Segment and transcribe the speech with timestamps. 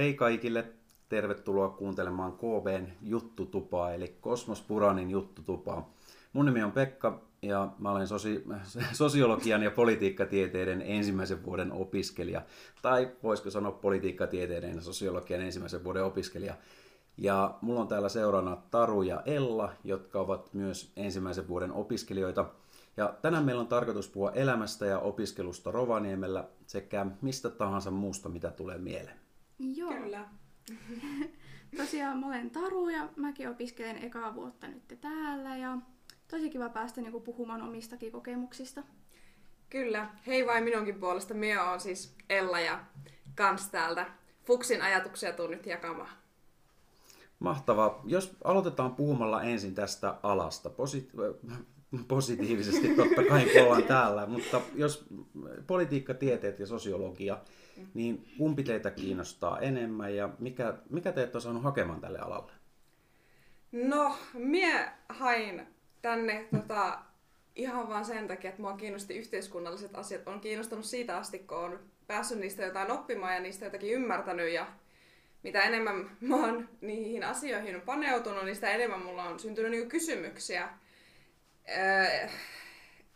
[0.00, 0.64] Hei kaikille,
[1.08, 5.94] tervetuloa kuuntelemaan KBn juttutupaa, eli Kosmos Puranin juttutupaa.
[6.32, 8.44] Mun nimi on Pekka ja mä olen sosi-
[8.92, 12.42] sosiologian ja politiikkatieteiden ensimmäisen vuoden opiskelija.
[12.82, 16.54] Tai voisiko sanoa politiikkatieteiden ja sosiologian ensimmäisen vuoden opiskelija.
[17.16, 22.44] Ja mulla on täällä seurana Taru ja Ella, jotka ovat myös ensimmäisen vuoden opiskelijoita.
[22.96, 28.50] Ja tänään meillä on tarkoitus puhua elämästä ja opiskelusta Rovaniemellä sekä mistä tahansa muusta, mitä
[28.50, 29.29] tulee mieleen.
[29.60, 29.92] Joo.
[29.92, 30.28] Kyllä.
[31.76, 35.78] Tosiaan mä olen Taru ja mäkin opiskelen ekaa vuotta nyt täällä ja
[36.28, 38.82] tosi kiva päästä niinku puhumaan omistakin kokemuksista.
[39.70, 40.08] Kyllä.
[40.26, 41.34] Hei vain minunkin puolesta.
[41.34, 42.84] Minä on siis Ella ja
[43.34, 44.06] kans täältä
[44.44, 46.10] Fuksin ajatuksia tuun nyt jakamaan.
[47.38, 48.02] Mahtavaa.
[48.04, 51.10] Jos aloitetaan puhumalla ensin tästä alasta, posi-
[52.08, 55.06] positiivisesti totta kai kun ollaan täällä, mutta jos
[55.66, 57.38] politiikkatieteet ja sosiologia,
[57.94, 62.52] niin kumpi teitä kiinnostaa enemmän ja mikä, mikä teitä on saanut hakemaan tälle alalle?
[63.72, 65.66] No, mie hain
[66.02, 66.98] tänne tota,
[67.56, 70.28] ihan vaan sen takia, että mua kiinnosti yhteiskunnalliset asiat.
[70.28, 74.52] On kiinnostunut siitä asti, kun on päässyt niistä jotain oppimaan ja niistä jotakin ymmärtänyt.
[74.52, 74.66] Ja
[75.42, 80.68] mitä enemmän mä oon niihin asioihin paneutunut, niin sitä enemmän mulla on syntynyt niinku kysymyksiä
[81.76, 82.28] öö,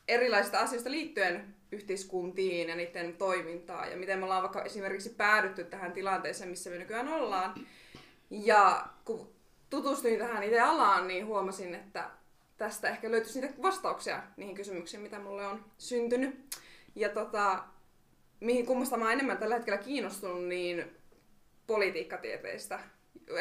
[0.09, 5.93] erilaisista asioista liittyen yhteiskuntiin ja niiden toimintaan ja miten me ollaan vaikka esimerkiksi päädytty tähän
[5.93, 7.55] tilanteeseen, missä me nykyään ollaan.
[8.31, 9.35] Ja kun
[9.71, 12.11] tutustuin tähän itse alaan, niin huomasin, että
[12.57, 16.57] tästä ehkä löytyisi niitä vastauksia niihin kysymyksiin, mitä mulle on syntynyt.
[16.95, 17.65] Ja tota,
[18.41, 20.97] mihin kummasta mä enemmän tällä hetkellä kiinnostunut, niin
[21.67, 22.81] politiikkatieteistä.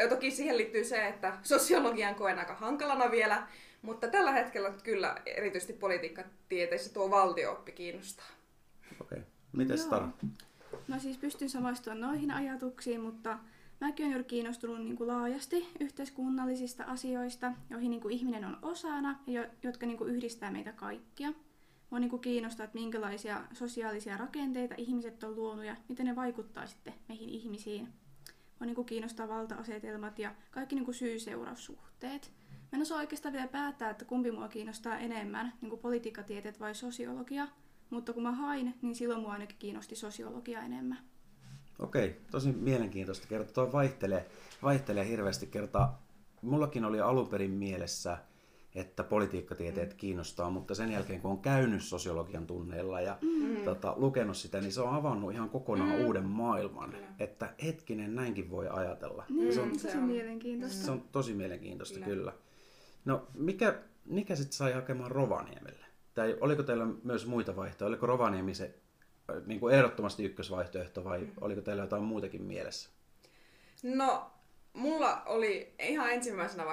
[0.02, 3.48] Ja toki siihen liittyy se, että sosiologian koen aika hankalana vielä,
[3.84, 8.26] mutta tällä hetkellä kyllä erityisesti politiikkatieteissä tuo valtiooppi kiinnostaa.
[9.02, 9.18] Okei.
[9.18, 9.30] Okay.
[9.52, 9.90] Mites Joo.
[9.90, 10.10] Tara?
[10.88, 13.38] No siis pystyn samastumaan noihin ajatuksiin, mutta
[13.82, 19.20] mäkin olen juuri kiinnostunut niin kuin laajasti yhteiskunnallisista asioista, joihin niin kuin ihminen on osana
[19.28, 21.34] ja jo- jotka niin kuin yhdistää meitä kaikkia.
[21.90, 26.68] Mua niin kuin kiinnostaa, että minkälaisia sosiaalisia rakenteita ihmiset on luonut ja miten ne vaikuttaa
[26.68, 27.88] sitten meihin ihmisiin.
[28.64, 32.32] Mua niin kuin kiinnostaa valta-asetelmat ja kaikki niin kuin syy-seuraussuhteet.
[32.72, 36.76] Mä en osaa oikeastaan vielä päättää, että kumpi mua kiinnostaa enemmän, niin kuin politiikkatieteet vai
[36.76, 37.48] sosiologia.
[37.90, 40.98] Mutta kun mä hain, niin silloin mua ainakin kiinnosti sosiologia enemmän.
[41.80, 43.54] Okei, tosi mielenkiintoista kertoa.
[43.54, 44.30] Tuo vaihtelee,
[44.64, 46.04] vaihtelee hirveästi kertaa.
[46.42, 48.18] Mullakin oli alun perin mielessä,
[48.76, 53.56] että politiikkatieteet kiinnostaa, mutta sen jälkeen kun on käynyt sosiologian tunneilla ja mm.
[53.64, 56.06] tota, lukenut sitä, niin se on avannut ihan kokonaan mm.
[56.06, 56.92] uuden maailman.
[56.92, 57.08] Kyllä.
[57.20, 59.26] Että hetkinen, näinkin voi ajatella.
[59.30, 60.86] Niin, se, on, se se on on- mielenkiintoista.
[60.86, 62.32] se on tosi mielenkiintoista, kyllä.
[62.32, 62.34] Kyllä.
[63.06, 65.86] No, mikä, mikä sitten sai hakemaan Rovaniemelle?
[66.14, 67.88] Tai oliko teillä myös muita vaihtoehtoja?
[67.88, 68.76] Oliko Rovaniemi se
[69.46, 72.90] niin kuin ehdottomasti ykkösvaihtoehto vai oliko teillä jotain muutakin mielessä?
[73.84, 74.32] No,
[74.74, 76.66] mulla oli ihan ensimmäisenä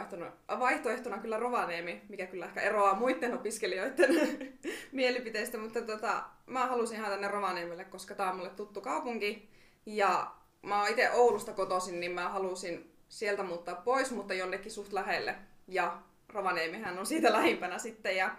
[0.59, 4.09] vaihtoehtona, kyllä Rovaniemi, mikä kyllä ehkä eroaa muiden opiskelijoiden
[4.93, 9.50] mielipiteistä, mutta tota, mä halusin ihan tänne Rovaniemelle, koska tää on mulle tuttu kaupunki.
[9.87, 14.93] Ja mä oon itse Oulusta kotoisin, niin mä halusin sieltä muuttaa pois, mutta jonnekin suht
[14.93, 15.34] lähelle.
[15.69, 18.17] Ja Rovaniemihän on siitä lähimpänä sitten.
[18.17, 18.37] Ja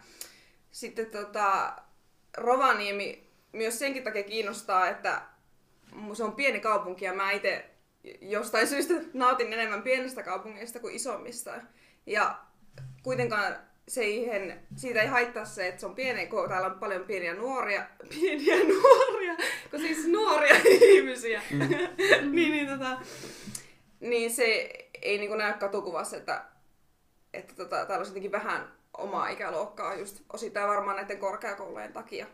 [0.72, 1.74] sitten tota,
[2.38, 5.22] Rovaniemi myös senkin takia kiinnostaa, että
[6.14, 7.70] se on pieni kaupunki ja mä itse
[8.22, 11.52] jostain syystä nautin enemmän pienistä kaupungeista kuin isommista.
[12.06, 12.40] Ja
[13.04, 13.56] kuitenkaan
[13.88, 17.86] siihen, siitä ei haittaa se, että se on pieni, kun täällä on paljon pieniä nuoria,
[18.20, 19.36] pieniä nuoria,
[19.72, 21.60] kun siis nuoria ihmisiä, mm.
[22.36, 22.98] niin, niin, tota,
[24.00, 24.70] niin se
[25.02, 26.46] ei niin näy katukuvassa, että,
[27.34, 32.26] että tota, täällä on jotenkin vähän omaa ikäluokkaa just osittain varmaan näiden korkeakoulujen takia.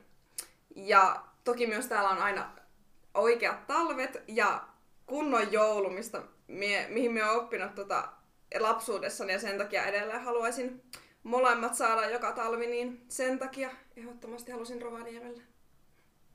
[0.76, 2.52] Ja toki myös täällä on aina
[3.14, 4.68] oikeat talvet ja
[5.08, 8.10] kunnon joulu, mistä mie, mihin me oon oppinut tota
[8.60, 10.82] lapsuudessani ja sen takia edelleen haluaisin
[11.24, 15.44] molemmat saada joka talvi, niin sen takia ehdottomasti halusin Rovaniemelle.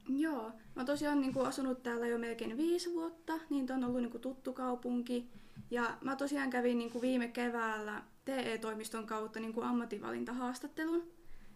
[0.08, 4.00] Joo, mä tosiaan niin kuin asunut täällä jo melkein viisi vuotta, niin tää on ollut
[4.02, 5.30] niin kuin tuttu kaupunki.
[5.70, 11.12] Ja mä tosiaan kävin niin kuin viime keväällä TE-toimiston kautta niin kuin ammatinvalintahaastattelun.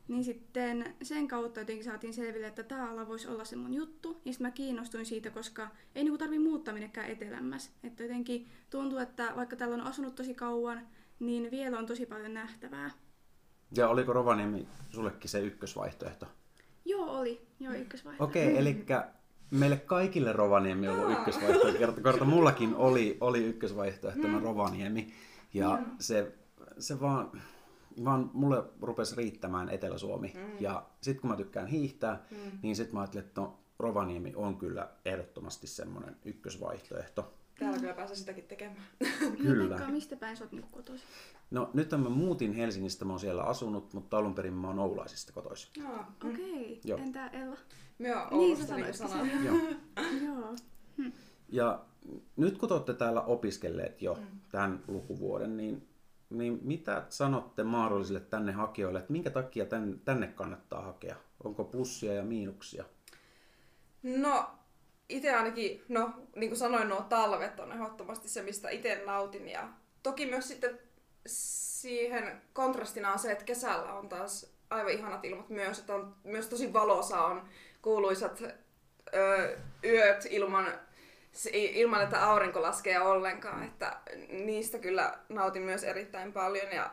[0.08, 4.20] Niin sitten sen kautta jotenkin saatiin selville, että tämä ala voisi olla se mun juttu.
[4.24, 7.70] Ja sitten mä kiinnostuin siitä, koska ei niinku tarvi muuttaa minnekään etelämmäs.
[7.84, 10.80] Että jotenkin tuntuu, että vaikka täällä on asunut tosi kauan,
[11.18, 12.90] niin vielä on tosi paljon nähtävää.
[13.76, 16.26] Ja oliko Rovaniemi sullekin se ykkösvaihtoehto?
[16.84, 17.46] Joo, oli.
[17.60, 18.30] Joo, ykkösvaihtoehto.
[18.30, 18.84] Okei, okay, eli
[19.50, 21.78] meille kaikille Rovaniemi on ollut ykkösvaihtoehto.
[21.78, 24.44] Kerta, kerta mullakin oli, oli ykkösvaihtoehtona Mm.
[24.44, 25.12] Rovaniemi.
[25.54, 26.32] Ja se,
[26.78, 27.42] se vaan,
[28.04, 30.32] vaan mulle rupesi riittämään Etelä-Suomi.
[30.34, 30.56] Mm.
[30.60, 32.58] Ja sitten kun mä tykkään hiihtää, Mm.
[32.62, 37.34] niin sitten mä ajattelin, että no, Rovaniemi on kyllä ehdottomasti semmoinen ykkösvaihtoehto.
[37.58, 38.76] täällä kyllä pääsee sitäkin tekemään.
[39.42, 39.76] Kyllä.
[39.76, 41.06] Pekka, mistä päin sä oot niinku kotoisin?
[41.50, 45.32] No nyt mä muutin Helsingistä, mä oon siellä asunut, mutta alun perin mä oon Oulaisista
[45.32, 45.70] kotoisin.
[45.76, 45.98] Joo.
[46.24, 47.04] Okei, okay.
[47.04, 47.56] Entä Ella?
[47.98, 49.30] Myö Niin, Oulusta sä niin sanoit sanoin.
[49.30, 49.44] sen.
[50.24, 50.34] Joo.
[50.34, 50.54] Joo.
[51.48, 51.84] Ja
[52.36, 54.26] nyt kun te olette täällä opiskelleet jo Mm.
[54.50, 55.88] tämän lukuvuoden, niin,
[56.30, 61.16] niin mitä sanotte mahdollisille tänne hakijoille, että minkä takia tän, tänne kannattaa hakea?
[61.44, 62.84] Onko plussia ja miinuksia?
[64.02, 64.50] No,
[65.08, 69.48] itse ainakin, no niin kuin sanoin, nuo talvet on ehdottomasti se, mistä itse nautin.
[69.48, 69.68] Ja
[70.02, 70.78] toki myös sitten
[71.26, 76.48] siihen kontrastina on se, että kesällä on taas aivan ihanat ilmat myös, että on myös
[76.48, 77.48] tosi valosa on
[77.82, 78.42] kuuluisat
[79.14, 80.66] ö, yöt ilman,
[81.36, 83.96] se- ilman, että aurinko laskee ollenkaan, että
[84.28, 86.90] niistä kyllä nautin myös erittäin paljon ja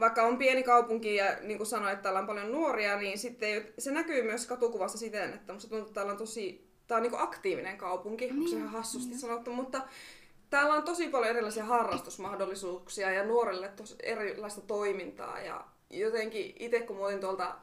[0.00, 3.68] vaikka on pieni kaupunki ja niin kuin sanoin, että täällä on paljon nuoria, niin sitten
[3.78, 7.18] se näkyy myös katukuvassa siten, että musta tuntuu, että täällä on tosi, tää on niin
[7.18, 9.20] aktiivinen kaupunki, niin, se ihan hassusti niin.
[9.20, 9.80] sanottu, mutta
[10.50, 16.96] täällä on tosi paljon erilaisia harrastusmahdollisuuksia ja nuorille tosi erilaista toimintaa ja jotenkin itse kun
[16.96, 17.54] muutin tuolta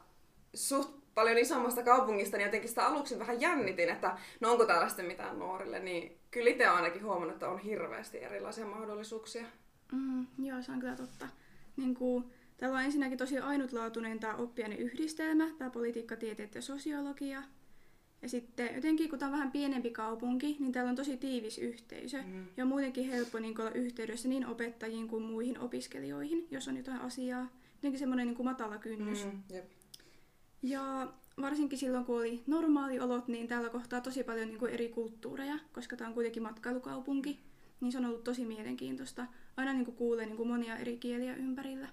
[0.54, 5.06] suht paljon isommasta kaupungista, niin jotenkin sitä aluksi vähän jännitin, että no onko täällä sitten
[5.06, 9.44] mitään nuorille, niin kyllä itse olen ainakin huomannut, että on hirveästi erilaisia mahdollisuuksia.
[9.92, 11.28] Mm, joo, se on kyllä totta.
[11.76, 12.24] Niin kuin,
[12.56, 17.42] täällä on ensinnäkin tosi ainutlaatuinen tämä oppiaine yhdistelmä, tämä politiikkatieteet ja sosiologia.
[18.22, 22.22] Ja sitten jotenkin, kun tämä on vähän pienempi kaupunki, niin täällä on tosi tiivis yhteisö.
[22.22, 22.46] Mm.
[22.56, 27.00] Ja on muutenkin helppo niin olla yhteydessä niin opettajiin kuin muihin opiskelijoihin, jos on jotain
[27.00, 27.48] asiaa.
[27.74, 29.24] Jotenkin semmoinen niin matala kynnys.
[29.24, 29.64] Mm, jep.
[30.62, 35.58] Ja varsinkin silloin, kun oli normaaliolot, niin täällä kohtaa tosi paljon niin kuin eri kulttuureja,
[35.72, 37.40] koska tämä on kuitenkin matkailukaupunki.
[37.80, 39.26] Niin se on ollut tosi mielenkiintoista.
[39.56, 41.88] Aina niin kuin kuulee niin kuin monia eri kieliä ympärillä.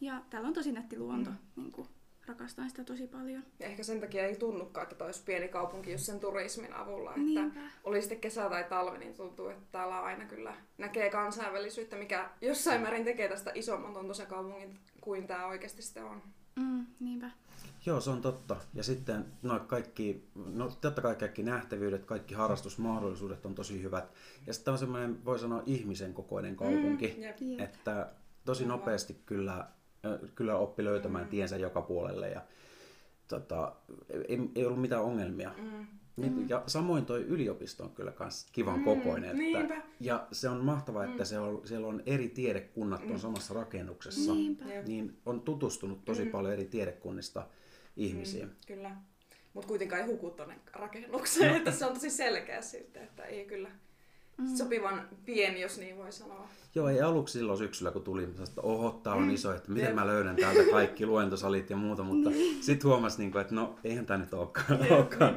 [0.00, 1.30] Ja täällä on tosi nätti luonto.
[1.30, 1.36] Mm.
[1.62, 1.88] Niin kuin,
[2.26, 3.44] rakastan sitä tosi paljon.
[3.60, 7.10] Ja ehkä sen takia ei tunnukaan, että olisi pieni kaupunki just sen turismin avulla.
[7.10, 7.60] Että Niinpä.
[7.84, 12.80] oli sitten kesä tai talvi, niin tuntuu, että täällä aina kyllä näkee kansainvälisyyttä, mikä jossain
[12.80, 16.22] määrin tekee tästä isomman tuntuisen kaupungin kuin tämä oikeasti sitten on.
[16.56, 17.30] Mm, niinpä.
[17.86, 18.56] Joo, se on totta.
[18.74, 24.12] Ja sitten no kaikki, no totta kai kaikki nähtävyydet, kaikki harrastusmahdollisuudet on tosi hyvät.
[24.46, 27.36] Ja sitten on semmoinen, voi sanoa, ihmisen kokoinen kaupunki, Mm, jep.
[27.40, 27.60] Jep.
[27.60, 28.12] että
[28.44, 29.66] tosi nopeasti kyllä,
[30.34, 31.30] kyllä oppi löytämään Mm.
[31.30, 32.40] tiensä joka puolelle ja
[33.28, 33.72] tota,
[34.28, 35.52] ei, ei ollut mitään ongelmia.
[35.58, 35.86] Mm.
[36.16, 39.36] Niin, Ja samoin toi yliopisto on kyllä kans kivan Mm, kokoinen.
[39.36, 39.60] niinpä.
[39.60, 41.26] Että, ja se on mahtavaa, että Mm.
[41.26, 44.34] se on, siellä on eri tiedekunnat on samassa rakennuksessa.
[44.34, 44.64] Niinpä.
[44.86, 46.30] Niin on tutustunut tosi Mm.
[46.30, 47.46] paljon eri tiedekunnista
[47.96, 48.46] ihmisiin.
[48.46, 48.96] Mm, kyllä.
[49.54, 53.70] Mutta kuitenkaan ei huku tonne rakennukseen, että se on tosi selkeä sitten, että ei kyllä
[54.40, 54.56] Mm.
[54.56, 56.48] sopivan pieni, jos niin voi sanoa.
[56.74, 59.30] Joo, ei aluksi silloin syksyllä, kun tuli, että oho, tää on Mm.
[59.30, 63.54] iso, että miten mä löydän täältä kaikki luentosalit ja muuta, mutta sitten huomasi, niin että
[63.54, 65.34] no, eihän tämä nyt olekaan, Jep, olekaan,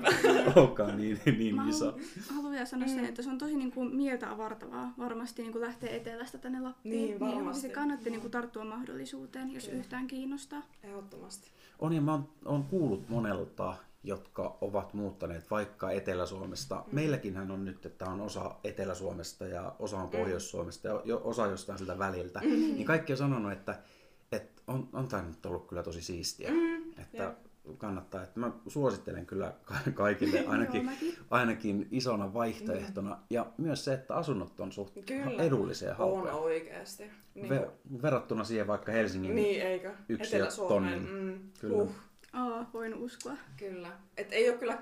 [0.55, 1.97] olekaan niin, niin Mä iso.
[2.35, 2.94] haluan, vielä sanoa Mm.
[2.95, 6.59] sen, että se on tosi niin kuin mieltä avartavaa varmasti niin kuin lähteä etelästä tänne
[6.59, 6.91] Lappiin.
[7.07, 7.61] Niin, varmasti.
[7.61, 9.79] se kannatti niin kuin tarttua mahdollisuuteen, jos Kyllä.
[9.79, 10.61] yhtään kiinnostaa.
[10.83, 11.47] Ehdottomasti.
[11.79, 16.75] On ja mä oon, oon kuullut monelta, jotka ovat muuttaneet vaikka Etelä-Suomesta.
[16.75, 16.95] Mm.
[16.95, 22.00] Meilläkinhän on nyt, että on osa Etelä-Suomesta ja osa on Pohjois-Suomesta ja osa jostain siltä
[22.00, 22.39] väliltä.
[22.39, 22.50] Mm.
[22.50, 23.79] Niin kaikki on sanonut, että,
[24.31, 26.51] että on, on tämä nyt ollut kyllä tosi siistiä.
[26.51, 27.77] Mm, Että jep.
[27.77, 30.91] kannattaa, että mä suosittelen kyllä ka- kaikille ainakin,
[31.29, 33.19] ainakin isona vaihtoehtona.
[33.29, 35.43] Ja myös se, että asunnot on suht Kyllä.
[35.43, 36.33] edullisia ja On halpoja.
[36.36, 37.03] oikeasti.
[37.36, 39.91] Niin, Ver- verrattuna siihen vaikka Helsingin niin eikö?
[40.10, 41.10] yksi tonnin.
[41.12, 41.75] Mm, Kyllä.
[41.77, 41.91] Uh,
[42.34, 43.34] Aa, voin uskoa.
[43.58, 43.92] kyllä.
[44.18, 44.82] Et ei ole kyllä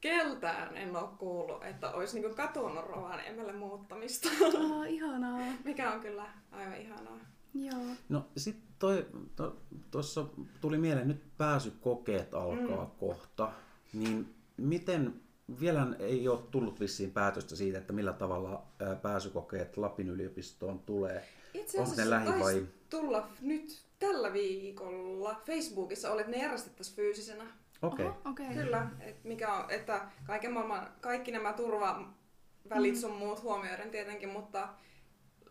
[0.00, 4.28] keltään en ole kuullut, että olisi niinku katunut Rovaniemelle muuttamista.
[4.74, 5.40] Aa, ihanaa.
[5.64, 7.18] Mikä on kyllä aivan ihanaa.
[7.54, 7.80] Joo.
[8.08, 9.56] No sitten toi, to,
[9.90, 10.24] tuossa
[10.60, 12.90] tuli mieleen, nyt pääsykokeet alkaa Mm.
[13.00, 13.52] kohta,
[13.92, 15.20] niin miten,
[15.60, 21.24] vielä ei ole tullut vissiin päätöstä siitä, että millä tavalla ää, pääsykokeet Lapin yliopistoon tulee.
[21.54, 22.66] Itse Onko ne asiassa lähi vai?
[22.90, 27.46] tulla nyt tällä viikolla Facebookissa oli, että ne järjestettäisiin fyysisenä.
[27.82, 28.06] Okei.
[28.06, 28.46] Oho, okei.
[28.54, 34.68] Kyllä, et mikä on, että kaiken maailman, kaikki nämä turvavälit sun muut huomioiden tietenkin, mutta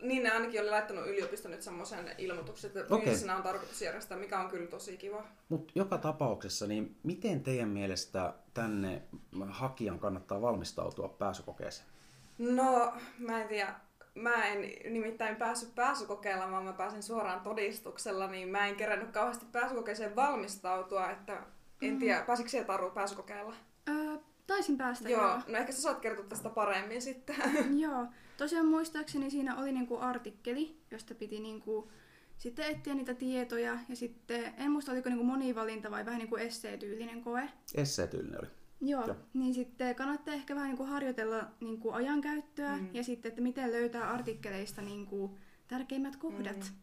[0.01, 4.39] niin ne ainakin oli laittanut yliopisto nyt semmoisen ilmoituksen, että fyysisenä on tarkoitus järjestää, mikä
[4.39, 5.23] on kyllä tosi kiva.
[5.49, 9.01] Mutta joka tapauksessa, niin miten teidän mielestä tänne
[9.49, 11.89] hakijan kannattaa valmistautua pääsykokeeseen?
[12.37, 13.75] No, mä en tiedä.
[14.15, 19.45] Mä en nimittäin päässyt pääsykokeella, vaan mä pääsin suoraan todistuksella, niin mä en kerännyt kauheasti
[19.51, 21.41] pääsykokeeseen valmistautua, että
[21.81, 21.99] en Mm.
[21.99, 23.55] tiedä, pääsikö se Taru pääsykokeella?
[23.89, 25.39] Öö, taisin päästä Joo, joo.
[25.47, 27.35] no ehkä sä saat kertoa tästä paremmin sitten.
[27.85, 28.05] joo.
[28.37, 31.91] Tosiaan muistaakseni siinä oli niinku artikkeli, josta piti niinku
[32.37, 33.77] sitten etsiä niitä tietoja.
[33.89, 37.49] Ja sitten, en muista oliko niinku monivalinta vai vähän niinku esseetyylinen koe.
[37.75, 38.49] Esseetyylinen oli.
[38.81, 39.15] Joo, Joo.
[39.33, 42.89] niin sitten kannattaa ehkä vähän niin kuin harjoitella niin kuin ajankäyttöä Mm.
[42.93, 45.31] ja sitten, että miten löytää artikkeleista niin kuin
[45.67, 46.57] tärkeimmät kohdat.
[46.57, 46.77] Mm.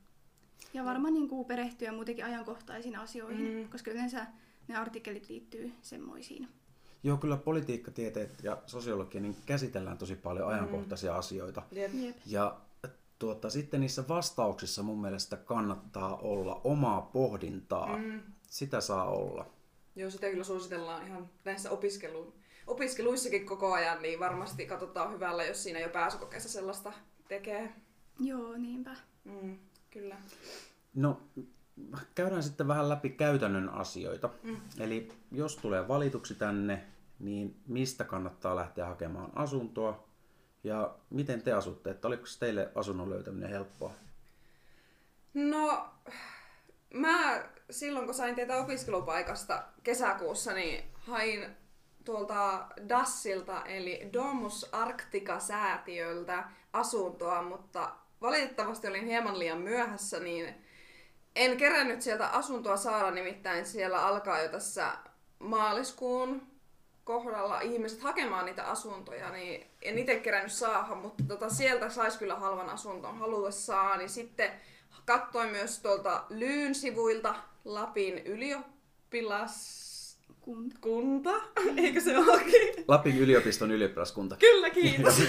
[0.75, 3.69] Ja varmaan niin kuin perehtyä muutenkin ajankohtaisiin asioihin, Mm.
[3.69, 4.27] koska yleensä
[4.69, 6.49] ne artikkelit liittyy semmoisiin.
[7.03, 11.63] Joo, kyllä politiikkatieteet ja sosiologia, niin käsitellään tosi paljon ajankohtaisia asioita.
[11.73, 11.95] Jep.
[11.95, 12.17] Jep.
[12.27, 12.57] Ja
[13.19, 17.97] tuota, sitten niissä vastauksissa mun mielestä kannattaa olla omaa pohdintaa.
[17.97, 18.21] Mm.
[18.51, 19.47] Sitä saa olla.
[19.97, 22.35] Joo, sitä kyllä suositellaan ihan näissä opiskelu,
[22.67, 26.93] opiskeluissakin koko ajan, niin varmasti katsotaan hyvällä, jos siinä jo pääsykokeessa sellaista
[27.29, 27.73] tekee.
[28.21, 28.97] Joo, niinpä.
[29.25, 29.59] Mm,
[29.91, 30.17] kyllä.
[30.95, 31.21] No,
[32.15, 34.31] käydään sitten vähän läpi käytännön asioita.
[34.43, 34.57] Mm.
[34.79, 36.85] Eli jos tulee valituksi tänne,
[37.19, 40.07] niin mistä kannattaa lähteä hakemaan asuntoa?
[40.65, 41.91] Ja miten te asutte?
[41.91, 43.95] Että oliko teille asunnon löytäminen helppoa?
[45.35, 45.89] No,
[46.97, 51.57] mä silloin kun sain tietää opiskelupaikasta kesäkuussa, niin hain
[52.05, 60.55] tuolta Dassilta eli Domus Arctica-säätiöltä asuntoa, mutta valitettavasti olin hieman liian myöhässä, niin
[61.37, 64.93] en kerännyt sieltä asuntoa saada, nimittäin siellä alkaa jo tässä
[65.39, 66.43] maaliskuun
[67.05, 72.35] kohdalla ihmiset hakemaan niitä asuntoja, niin en itse kerännyt saada, mutta tota, sieltä saisi kyllä
[72.35, 73.99] halvan asunton haluessaan.
[73.99, 74.51] Niin sitten
[75.07, 77.35] katsoin myös tuolta Lyyn sivuilta
[77.65, 79.77] Lapin ylioppilaskunta,
[80.81, 81.31] Kunta.
[81.77, 82.85] eikö se olekin?
[82.89, 84.37] Lapin yliopiston ylioppilaskunta.
[84.37, 85.19] Kyllä, kiitos.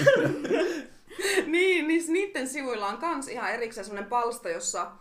[1.46, 4.92] niin, niin niiden sivuilla on kans ihan erikseen semmoinen palsta, jossa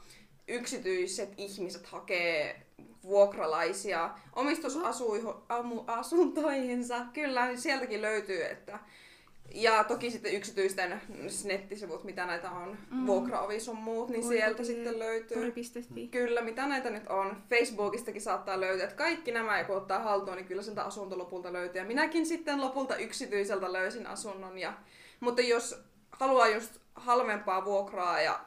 [0.47, 2.61] yksityiset ihmiset hakee
[3.03, 7.05] vuokralaisia omistusasuntoihinsa.
[7.13, 8.79] Kyllä, niin sieltäkin löytyy, että
[9.53, 11.01] ja toki sitten yksityisten
[11.43, 13.07] nettisivut, mitä näitä on, mm.
[13.07, 15.37] vuokraovi sun muut, niin Voi sieltä toki sitten löytyy.
[15.37, 16.07] Tori.fi.
[16.07, 17.43] Kyllä, mitä näitä nyt on.
[17.49, 18.83] Facebookistakin saattaa löytyä.
[18.83, 21.81] Että kaikki nämä, kun ottaa haltuun, niin kyllä sieltä asunto lopulta löytyy.
[21.81, 24.57] Ja minäkin sitten lopulta yksityiseltä löysin asunnon.
[24.57, 24.73] Ja,
[25.19, 28.39] mutta jos haluaa just halvempaa vuokraa ja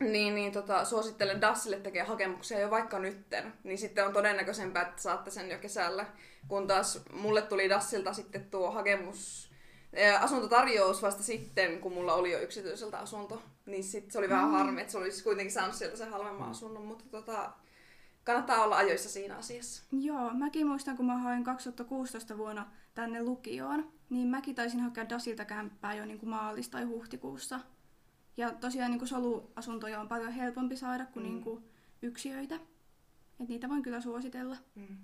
[0.00, 5.02] niin, niin tota, suosittelen Dassille tekee hakemuksia jo vaikka nytten, niin sitten on todennäköisempää, että
[5.02, 6.06] saatte sen jo kesällä.
[6.48, 9.47] Kun taas mulle tuli Dassilta sitten tuo hakemus,
[10.20, 13.42] asuntotarjous vasta sitten, kun mulla oli jo yksityiseltä asunto.
[13.66, 16.84] Niin sitten se oli vähän harmi, että se olisi kuitenkin saanut sieltä sen halvemman asunnon,
[16.86, 17.52] mutta tota,
[18.24, 19.82] kannattaa olla ajoissa siinä asiassa.
[19.92, 25.44] Joo, mäkin muistan, kun mä hain 2016 vuonna tänne lukioon, niin mäkin taisin hakea Dasilta
[25.44, 27.60] kämppää jo niin kuin maalis- tai huhtikuussa.
[28.36, 31.32] Ja tosiaan niin kuin soluasuntoja on paljon helpompi saada kuin, Mm.
[31.32, 31.64] niin kuin
[32.02, 32.54] yksiöitä.
[33.40, 34.56] Et niitä voin kyllä suositella.
[34.74, 34.96] Mm.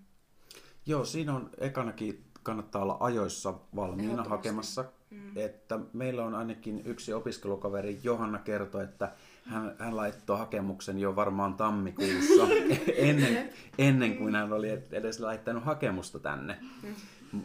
[0.86, 4.84] Joo, siinä on ekanakin kannattaa olla ajoissa valmiina hakemassa.
[5.10, 5.36] Mm.
[5.36, 9.12] Että meillä on ainakin yksi opiskelukaveri, Johanna kertoi, että
[9.44, 12.48] hän, hän laittoi hakemuksen jo varmaan tammikuussa,
[12.96, 16.58] ennen, ennen kuin hän oli edes laittanut hakemusta tänne.
[16.82, 16.94] Mm.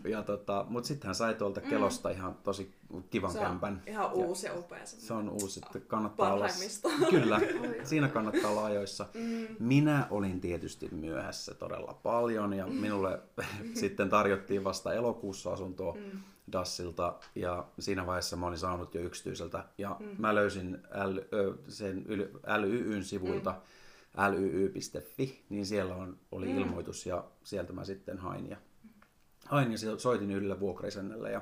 [0.04, 2.76] Ja tota, Mutta sitten hän sai tuolta Kelosta ihan tosi
[3.10, 3.84] kivan Se on kämpän.
[3.88, 4.86] ihan uusi ja upea.
[4.86, 6.48] Se on uusi, että kannattaa olla...
[7.10, 7.42] Kyllä,
[7.84, 9.06] siinä kannattaa olla ajoissa.
[9.14, 9.48] Mm.
[9.60, 13.20] Minä olin tietysti myöhässä todella paljon ja minulle
[13.82, 16.20] sitten tarjottiin vasta elokuussa asuntoa Mm.
[16.52, 21.18] Dassilta ja siinä vaiheessa mä olin saanut jo yksityiseltä ja mä löysin L,
[21.68, 22.06] sen
[22.58, 23.56] LYYn sivuilta
[24.32, 28.58] lyy.fi, niin siellä on, oli ilmoitus ja sieltä mä sitten hain ja,
[29.50, 31.42] hain ja soitin yhdelle vuokraisännälle ja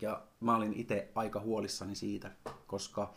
[0.00, 2.30] ja mä olin itse aika huolissani siitä,
[2.66, 3.14] koska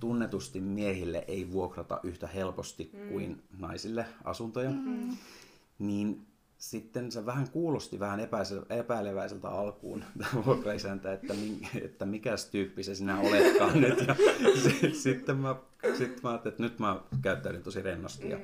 [0.00, 3.08] tunnetusti miehille ei vuokrata yhtä helposti mm.
[3.08, 4.70] kuin naisille asuntoja.
[4.70, 5.16] Mm.
[5.78, 6.26] Niin
[6.58, 8.20] sitten se vähän kuulosti vähän
[8.68, 11.34] epäileväiseltä alkuun tämä vuokraisäntä, että,
[11.82, 14.06] että mikäs tyyppi se sinä oletkaan nyt.
[14.06, 14.16] Ja
[15.02, 15.56] sitten mä,
[15.98, 18.30] sit mä ajattelin, että nyt mä käyttäydyn tosi rennosti.
[18.30, 18.38] Ja,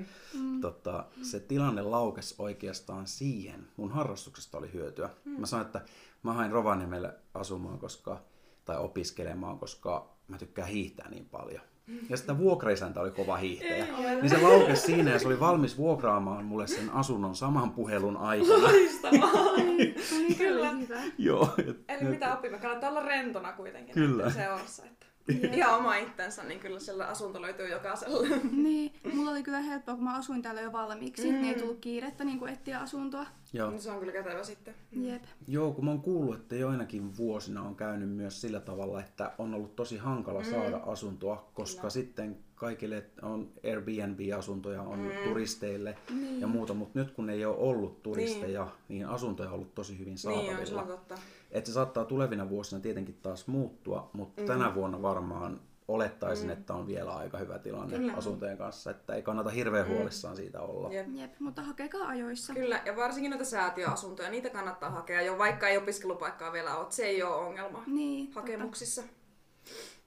[0.61, 3.66] tota, se tilanne laukesi oikeastaan siihen.
[3.76, 5.11] Mun harrastuksesta oli hyötyä.
[5.25, 5.80] Mä sanoin, että
[6.23, 8.20] mä hain Rovaniemelle asumaan koska,
[8.64, 11.61] tai opiskelemaan, koska mä tykkään hiihtää niin paljon.
[12.09, 13.87] Ja sitten vuokraisäntä oli kova hiihtäjä.
[14.23, 18.62] Niin se laukesi siinä ja se oli valmis vuokraamaan mulle sen asunnon saman puhelun aikana.
[18.62, 19.30] Loistavaa.
[20.09, 20.73] Se Kyllä.
[21.18, 21.49] Joo.
[21.59, 22.59] et- Eli mitä opimme?
[22.59, 24.23] Kannattaa olla rentona kuitenkin Kyllä.
[24.25, 24.85] näiden seurassa.
[24.87, 28.37] Että ihan oma itsensä, niin kyllä siellä asunto löytyy jokaisella.
[28.53, 31.33] Niin, mulla oli kyllä helppoa, kun mä asuin täällä jo valmiiksi, mm.
[31.33, 33.27] niin ei tullut kiirettä niin kuin etsiä asuntoa.
[33.53, 33.71] Joo.
[33.71, 34.75] Niin se on kyllä kätevä sitten.
[34.93, 35.23] Jep.
[35.47, 39.55] Joo, kun mä oon kuullut, että joinakin vuosina on käynyt myös sillä tavalla, että on
[39.55, 41.91] ollut tosi hankala saada asuntoa, koska Kyllä.
[41.91, 45.11] sitten kaikille on Airbnb-asuntoja, on Mm.
[45.29, 46.40] turisteille Niin.
[46.40, 50.14] ja muuta, mutta nyt kun ei ole ollut turisteja, niin, asuntoja on ollut tosi hyvin
[50.25, 50.83] Niin on, saatavilla.
[50.83, 51.14] on totta.
[51.50, 54.47] että se saattaa tulevina vuosina tietenkin taas muuttua, mutta mm.
[54.47, 56.52] tänä vuonna varmaan olettaisin, Mm.
[56.52, 58.12] että on vielä aika hyvä tilanne Kyllä.
[58.12, 59.95] asuntojen kanssa, että ei kannata hirveän Mm.
[59.95, 60.93] huolissaan siitä olla.
[60.93, 61.07] Jep.
[61.14, 62.55] Jep, mutta hakekaa ajoissa.
[62.55, 66.87] Kyllä, ja varsinkin noita säätiöasuntoja, niitä kannattaa hakea jo, vaikka ei opiskelupaikkaa vielä ole.
[66.90, 69.02] Se ei ole ongelma Niin, totta.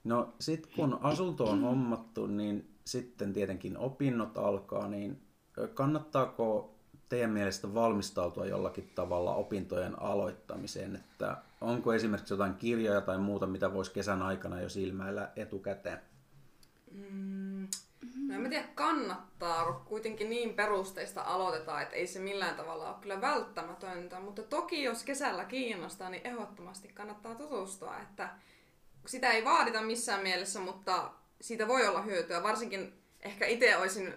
[0.04, 5.22] No sit kun asunto on hommattu, niin sitten tietenkin opinnot alkaa, niin
[5.74, 6.74] kannattaako
[7.08, 13.74] teidän mielestä valmistautua jollakin tavalla opintojen aloittamiseen, että onko esimerkiksi jotain kirjoja tai muuta, mitä
[13.74, 16.00] voisi kesän aikana jo silmäillä etukäteen?
[16.92, 17.68] Mm.
[18.28, 19.72] No en mä tiedä, kannattaa.
[19.72, 24.20] Kuitenkin niin perusteista aloitetaan, että ei se millään tavalla ole kyllä välttämätöntä.
[24.20, 27.98] Mutta toki jos kesällä kiinnostaa, niin ehdottomasti kannattaa tutustua.
[27.98, 28.28] Että
[29.06, 32.42] sitä ei vaadita missään mielessä, mutta siitä voi olla hyötyä.
[32.42, 32.92] Varsinkin
[33.22, 34.14] ehkä itse olisin,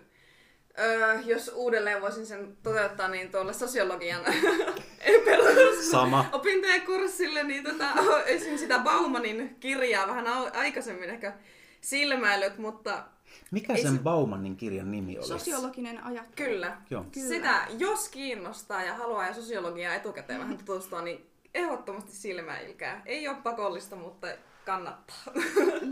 [0.80, 4.22] öö, jos uudelleen voisin sen toteuttaa, niin tuolle sosiologian
[5.92, 6.26] Sama.
[6.32, 11.34] opintojen kurssille, niin tota, olisin sitä Baumanin kirjaa vähän aikaisemmin ehkä
[11.82, 13.04] silmäillyt, mutta
[13.52, 15.28] Mikä Ei sen se- Baumanin kirjan nimi oli?
[15.28, 16.50] Sosiologinen ajattelu.
[16.50, 17.06] kyllä, Joo.
[17.14, 17.28] Kyllä.
[17.28, 23.02] sitä jos kiinnostaa ja haluaa ja sosiologiaa etukäteen vähän tutustua, niin ehdottomasti silmäilkää.
[23.06, 24.28] Ei ole pakollista, mutta
[24.68, 25.18] kannattaa.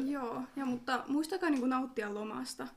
[0.05, 2.67] Joo, ja mutta muistakaa niin kuin nauttia lomasta.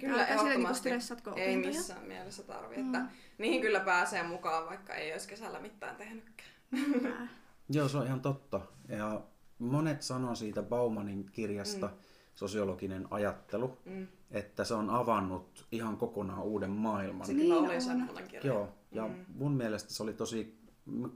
[0.00, 0.78] Kyllä, niinku ehdottomasti.
[0.88, 3.04] stressatko Ei missään mielessä tarvi, että
[3.38, 6.50] niihin kyllä pääsee mukaan, vaikka ei olisi kesällä mitään tehnytkään.
[7.74, 8.60] Joo, se on ihan totta.
[8.88, 9.20] Ja
[9.58, 11.92] monet sanoo siitä Baumanin kirjasta, mm.
[12.34, 14.06] sosiologinen ajattelu, Mm.
[14.30, 17.26] että se on avannut ihan kokonaan uuden maailman.
[17.26, 17.64] Se Niin kyllä on.
[17.66, 18.46] oli semmoinen kirja.
[18.52, 19.14] Joo, ja Mm.
[19.34, 20.59] mun mielestä se oli tosi,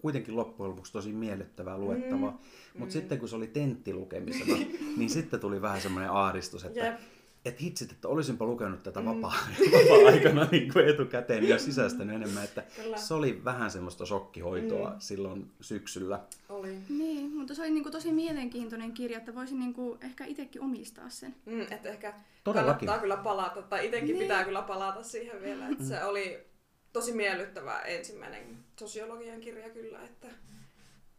[0.00, 2.30] kuitenkin loppujen lopuksi tosi miellyttävää luettavaa.
[2.30, 2.36] Mm.
[2.78, 2.90] Mutta Mm.
[3.00, 4.56] sitten kun se oli tenttilukemisena,
[4.96, 6.94] niin sitten tuli vähän semmoinen aaristus, että Jep.
[7.44, 9.06] et hitsit, että olisinpa lukenut tätä Mm.
[9.06, 9.34] vapaa,
[9.72, 12.96] vapaa-aikana niin kuin etukäteen ja sisäistänyt enemmän, että Kyllä.
[12.96, 14.96] se oli vähän semmoista shokkihoitoa Mm.
[14.98, 16.20] silloin syksyllä.
[16.48, 16.76] Oli.
[16.88, 21.34] Niin, mutta se oli niinku tosi mielenkiintoinen kirja, että voisin niinku ehkä itsekin omistaa sen.
[21.46, 22.86] Mm, että ehkä Todellakin.
[22.86, 24.18] kannattaa kyllä palata, tai itsekin Niin.
[24.18, 25.68] pitää kyllä palata siihen vielä.
[25.68, 25.88] Että Mm.
[25.88, 26.38] se oli
[26.94, 30.28] tosi miellyttävä ensimmäinen sosiologian kirja kyllä, että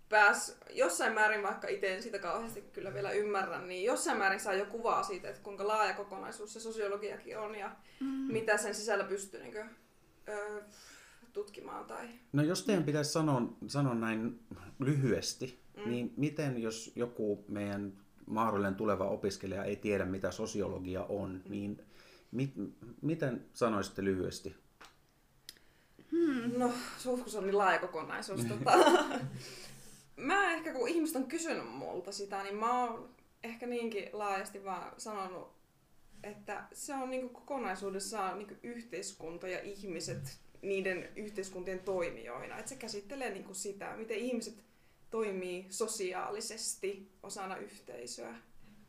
[0.10, 4.54] pääs jossain määrin, vaikka itse en sitä kauheasti kyllä vielä ymmärrän, niin jossain määrin saa
[4.54, 8.08] jo kuvaa siitä, että kuinka laaja kokonaisuus se sosiologiakin on ja Mm.
[8.08, 9.69] mitä sen sisällä pystyy niin kuin,
[10.30, 10.62] ö,
[11.34, 11.86] tutkimaan.
[11.86, 12.08] Tai...
[12.34, 14.39] No jos teidän pitäisi sanoa, sanoa näin
[14.80, 15.84] lyhyesti, Mm.
[15.84, 15.89] mm.
[15.89, 17.93] niin miten jos joku meidän
[18.26, 21.52] mahdollinen tuleva opiskelija ei tiedä, mitä sosiologia on, Mm.
[21.52, 21.82] niin
[22.32, 22.54] mit,
[23.02, 24.56] miten sanoisitte lyhyesti?
[26.58, 28.45] No, suhkus on niin laaja kokonaisuus.
[28.45, 28.71] tota.
[30.15, 33.10] mä ehkä, kun ihmiset on kysynyt multa sitä, niin mä oon
[33.43, 35.56] ehkä niinkin laajasti vaan sanonut,
[36.23, 42.58] että se on niinku kokonaisuudessaan niinku yhteiskunta ja ihmiset niiden yhteiskuntien toimijoina.
[42.58, 44.63] Että se käsittelee niinku sitä, miten ihmiset
[45.10, 48.36] toimii sosiaalisesti osana yhteisöä.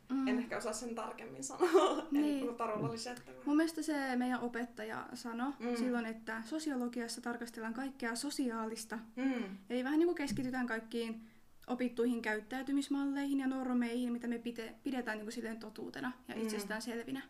[0.09, 0.27] Mm.
[0.27, 2.07] En ehkä osaa sen tarkemmin sanoa.
[2.11, 2.49] Niin.
[2.49, 3.41] En Tarulla lisättävää.
[3.45, 5.75] Mun mielestä se meidän opettaja sanoi Mm.
[5.75, 8.99] silloin, että sosiologiassa tarkastellaan kaikkea sosiaalista.
[9.15, 9.57] Mm.
[9.69, 11.27] Eli vähän niin kuin keskitytään kaikkiin
[11.67, 16.41] opittuihin käyttäytymismalleihin ja normeihin, mitä me pite, pidetään niin kuin silleen totuutena ja Mm.
[16.41, 17.21] itsestään selvinä.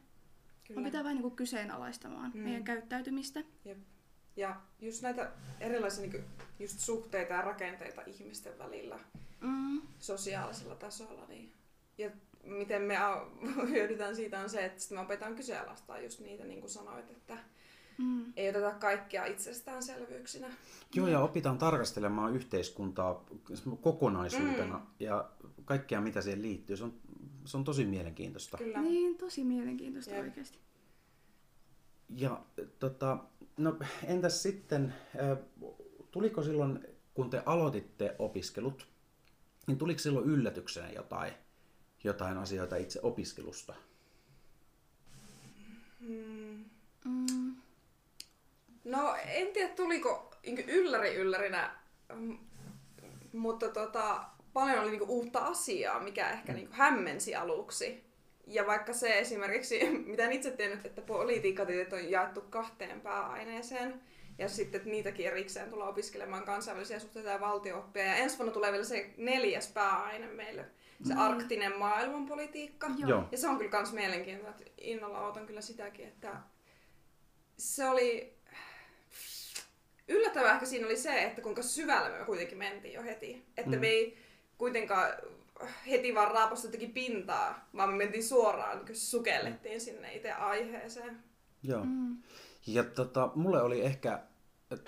[0.68, 0.78] Kyllä.
[0.80, 2.40] On pitää vähän niin kuin kyseenalaistamaan Mm.
[2.42, 3.44] meidän käyttäytymistä.
[3.66, 3.78] Jep.
[4.36, 6.24] Ja just näitä erilaisia niin
[6.60, 9.00] just suhteita ja rakenteita ihmisten välillä
[9.42, 9.82] Mm.
[10.00, 11.26] sosiaalisella tasolla.
[11.28, 11.54] Niin,
[11.98, 12.12] ja
[12.48, 12.98] miten me
[13.70, 17.38] hyödytään siitä on se, että sitten me opetaan kyseenalaistaa just niitä, niin kuin sanoit, että
[17.98, 18.26] Mm.
[18.36, 20.48] ei oteta kaikkia itsestäänselvyyksinä.
[20.96, 23.26] Joo, ja opitaan tarkastelemaan yhteiskuntaa
[23.82, 24.86] kokonaisuutena Mm.
[25.00, 25.30] ja
[25.66, 26.78] kaikkea, mitä siihen liittyy.
[26.78, 26.94] Se on,
[27.46, 28.58] se on tosi mielenkiintoista.
[28.58, 28.82] Kyllä.
[28.82, 30.24] Niin, tosi mielenkiintoista Jep.
[30.24, 30.60] oikeasti.
[32.18, 32.42] Ja
[32.80, 33.18] tota,
[33.58, 34.94] no entäs sitten,
[36.12, 38.88] tuliko silloin, kun te aloititte opiskelut,
[39.68, 41.34] niin tuliko silloin yllätyksenä jotain,
[42.04, 43.74] jotain asioita itse opiskelusta?
[46.00, 46.66] Mm.
[47.06, 47.56] Mm.
[48.84, 51.76] No en tiedä tuliko niinku ylläri yllärinä,
[52.14, 52.38] mm,
[53.34, 58.04] mutta tota, paljon oli niinku uutta asiaa, mikä ehkä niinku hämmensi aluksi.
[58.48, 64.02] Ja vaikka se esimerkiksi, mitä en itse tiennyt, että politiikkatieteet on jaettu kahteen pääaineeseen,
[64.38, 68.04] ja sitten että niitäkin erikseen tullaan opiskelemaan kansainvälisiä suhteita ja valtiooppia.
[68.04, 70.66] Ja ensi vuonna tulee vielä se neljäs pääaine meille,
[71.04, 71.20] se Mm.
[71.20, 72.88] arktinen maailmanpolitiikka.
[72.98, 73.24] Joo.
[73.32, 76.38] Ja se on kyllä myös mielenkiintoista, että innolla odotan kyllä sitäkin, että
[77.58, 78.34] se oli
[80.08, 83.46] yllättävää ehkä siinä oli se, että kuinka syvälle me kuitenkin mentiin jo heti.
[83.58, 83.80] Että Mm.
[83.82, 84.18] me ei
[84.58, 85.08] kuitenkaan
[85.88, 91.24] heti vaan raapastu jotenkin pintaa, vaan me mentiin suoraan, niin sukellettiin sinne itse aiheeseen.
[91.64, 91.84] Joo.
[91.86, 92.18] Mm.
[92.68, 94.20] Ja tota, mulle oli ehkä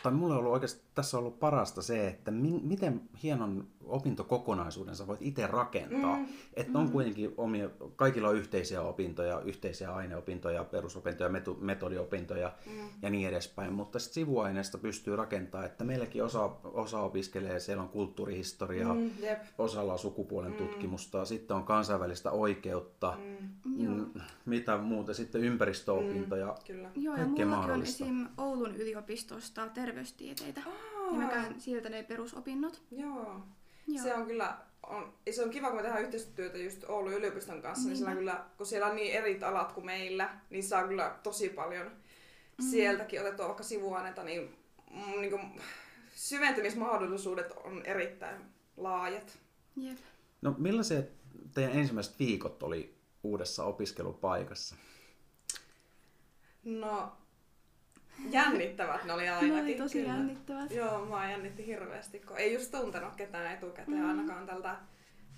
[0.04, 4.96] tai mulle on ollut oikeasti tässä on ollut parasta se, että mi- miten hienon opintokokonaisuuden
[4.96, 6.18] sä voit itse rakentaa.
[6.18, 6.28] Mm.
[6.54, 12.90] Että on kuitenkin omia, kaikilla on yhteisiä opintoja, yhteisiä aineopintoja, perusopintoja, metu- metodiopintoja mm.
[13.02, 13.74] ja niin edespäin.
[13.74, 19.12] Mutta sitten sivuaineesta pystyy rakentamaan, että meilläkin osa, osa opiskelee, siellä on kulttuurihistoriaa, Mm,
[19.58, 23.18] osalla on sukupuolen tutkimusta, sitten on kansainvälistä oikeutta,
[23.66, 24.06] Mm, mm,
[24.46, 26.56] mitä muuta, sitten ympäristöopintoja.
[26.68, 26.90] kyllä.
[26.96, 28.28] Joo, ja mullakin on esim.
[28.38, 30.62] Oulun yliopistosta terveystieteitä.
[31.12, 32.82] Ja mä käyn sieltä ne perusopinnot.
[32.92, 33.36] Joo.
[33.90, 34.04] Joo.
[34.04, 37.88] Se on kyllä, on, se on kiva, kun me tehdään yhteistyötä just Oulun yliopiston kanssa,
[37.88, 41.50] niin sillä kyllä, kun siellä on niin eri alat kuin meillä, niin saa kyllä tosi
[41.50, 42.66] paljon mm.
[42.72, 44.56] sieltäkin otettua vaikka sivuaineita, niin,
[44.92, 45.62] mm, niin kuin,
[46.16, 48.42] syventymismahdollisuudet on erittäin
[48.78, 49.40] laajat.
[49.76, 49.98] Jep.
[50.42, 51.02] No millaisia
[51.54, 54.76] teidän ensimmäiset viikot oli uudessa opiskelupaikassa?
[56.64, 57.18] No,
[58.32, 59.56] jännittävät ne oli ainakin.
[59.56, 60.14] Ne oli tosi kyllä.
[60.14, 60.72] jännittävät.
[60.72, 64.10] Joo, mua jännitti hirveästi, kun ei just tuntenut ketään etukäteen mm.
[64.10, 64.76] ainakaan tältä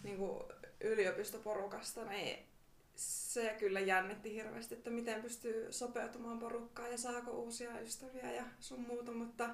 [0.04, 0.44] niin kuin
[0.82, 2.40] yliopistoporukasta, niin
[2.96, 8.82] se kyllä jännitti hirveästi, että miten pystyy sopeutumaan porukkaan ja saako uusia ystäviä ja sun
[8.82, 9.50] muuta, mutta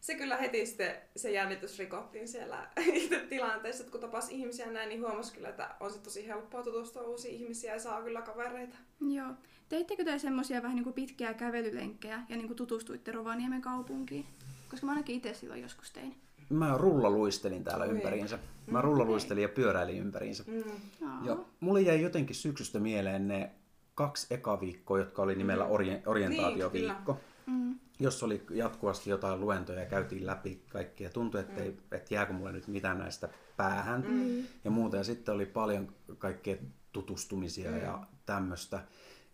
[0.00, 4.88] se kyllä heti sitten se jännitys rikottiin siellä itse tilanteessa, että kun tapas ihmisiä näin,
[4.88, 8.76] niin huomasi kyllä, että on se tosi helppoa tutustua uusiin ihmisiä ja saa kyllä kavereita.
[9.00, 9.28] Joo.
[9.68, 14.26] Teittekö te semmoisia vähän niin kuin pitkiä kävelylenkkejä ja niin kuin tutustuitte Rovaniemen kaupunkiin?
[14.70, 16.16] Koska mä ainakin itse silloin joskus tein.
[16.48, 17.90] Mä rullaluistelin täällä Oi.
[17.90, 18.38] ympäriinsä.
[18.66, 20.44] Mä rullaluistelin ja pyöräilin ympäriinsä.
[20.46, 21.24] Mm.
[21.24, 23.50] Ja mulle jäi jotenkin syksystä mieleen ne
[23.94, 27.20] kaksi eka viikkoa, jotka oli nimellä orien, orientaatioviikko.
[27.46, 27.78] Mm.
[27.98, 31.10] Jos oli jatkuvasti jotain luentoja ja käytiin läpi kaikkia.
[31.10, 34.44] Tuntui, että, ei, että jääkö mulle nyt mitään näistä päähän Mm.
[34.64, 34.96] ja muuta.
[34.96, 36.56] Ja sitten oli paljon kaikkea
[36.92, 38.80] tutustumisia ja tämmöistä.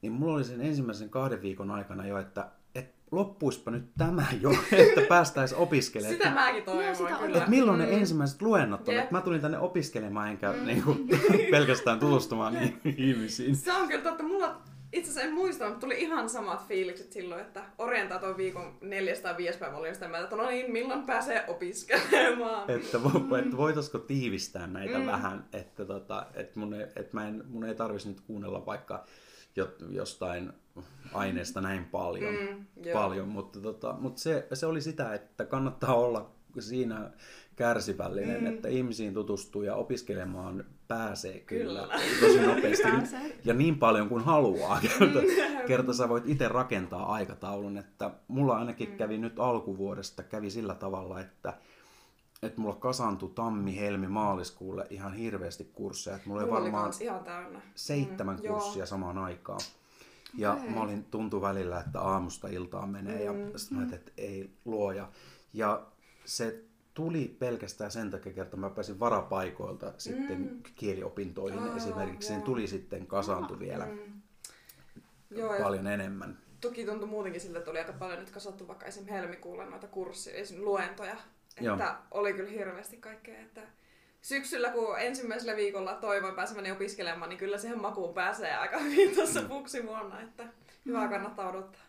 [0.02, 2.50] Niin mulla oli sen ensimmäisen kahden viikon aikana jo, että,
[3.12, 6.14] loppuispa nyt tämä jo, että päästäisiin opiskelemaan.
[6.14, 7.38] Sitä mäkin Joo, toivoin sitä kyllä.
[7.38, 8.94] Että milloin ne ensimmäiset luennot on?
[8.94, 10.96] Että mä tulin tänne opiskelemaan enkä niinku,
[11.50, 13.56] pelkästään tutustumaan niihin ihmisiin.
[13.56, 14.22] Se on kyllä totta.
[14.22, 19.20] Mulla itse asiassa en muista, mutta tuli ihan samat fiilikset silloin, että orientaation viikon neljäs
[19.20, 22.70] tai viides päivä oli sitä mieltä, että no niin, milloin pääsee opiskelemaan.
[22.70, 25.06] Että, vo, että voitaisiko tiivistää näitä mm.
[25.06, 29.04] vähän, että, tota, että, mun, ei, että mä en, mun ei tarvitsisi nyt kuunnella vaikka
[29.56, 30.52] jo- jostain
[31.12, 33.02] aineesta näin paljon, Mm, joo.
[33.02, 37.10] paljon mutta, tota, mutta se, se oli sitä, että kannattaa olla siinä
[37.56, 38.46] kärsivällinen, mm.
[38.46, 42.00] että ihmisiin tutustuu ja opiskelemaan pääsee kyllä, Kyllä.
[42.20, 43.38] tosi nopeasti Pääsee.
[43.44, 44.80] ja niin paljon kuin haluaa.
[44.80, 45.18] Kerta,
[45.66, 48.96] kerta sä voit itse rakentaa aikataulun, että mulla ainakin Mm.
[48.96, 51.54] kävi nyt alkuvuodesta kävi sillä tavalla, että
[52.42, 56.16] että mulla kasaantui tammi, helmi, maaliskuulle ihan hirveästi kursseja.
[56.16, 57.60] Että mulla oli Mulla oli varmaan ihan täynnä.
[57.74, 58.54] seitsemän Mm, joo.
[58.58, 59.60] kurssia samaan aikaan.
[60.38, 60.70] Ja Okei.
[60.70, 63.38] mä olin tuntu välillä, että aamusta iltaan menee ja Mm.
[63.56, 65.08] sitten mä ajattelin, että ei luoja.
[65.54, 65.82] Ja
[66.24, 72.28] se tuli pelkästään sen takia, että mä pääsin varapaikoilta sitten kieliopintoihin Aa, esimerkiksi.
[72.28, 72.44] Sen joo.
[72.44, 75.38] tuli sitten kasaantui vielä Mm.
[75.38, 76.38] Joo, paljon enemmän.
[76.60, 79.06] toki tuntui muutenkin siltä, että oli aika paljon nyt kasattu vaikka esim.
[79.06, 80.64] helmikuulla noita kursseja, esim.
[80.64, 81.16] luentoja.
[81.60, 81.74] Joo.
[81.76, 83.40] Että oli kyllä hirveästi kaikkea.
[83.40, 83.60] Että
[84.22, 89.40] syksyllä, kun ensimmäisellä viikolla toivoin pääseväni opiskelemaan, niin kyllä siihen makuun pääsee aika hyvin tuossa
[89.86, 90.48] vuonna, Että
[90.86, 91.82] hyvä kannattaa odottaa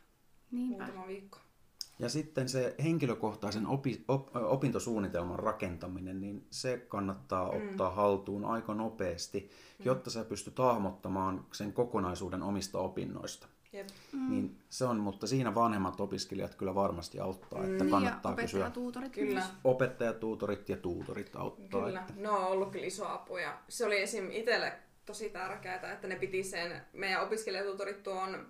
[0.52, 0.84] Niinpä.
[0.84, 1.38] muutama viikko.
[2.04, 7.70] Ja sitten se henkilökohtaisen opi, op, opintosuunnitelman rakentaminen, niin se kannattaa Mm.
[7.70, 9.50] ottaa haltuun aika nopeasti,
[9.86, 13.48] jotta sä pystyt hahmottamaan sen kokonaisuuden omista opinnoista.
[13.74, 13.88] Jep.
[14.12, 14.30] Mm.
[14.30, 18.60] Niin se on, mutta siinä vanhemmat opiskelijat kyllä varmasti auttaa, että Niin, ja kannattaa kysyä.
[18.60, 19.34] opettajatuutorit Kyllä.
[19.34, 19.46] myös.
[19.64, 21.86] Opettajatuutorit ja tuutorit auttaa.
[21.86, 24.32] Kyllä, Että, ne on ollut kyllä iso apu ja se oli esim.
[24.32, 24.74] itselle
[25.06, 28.46] tosi tärkeää, että ne piti sen, meidän opiskelijatutorit tuon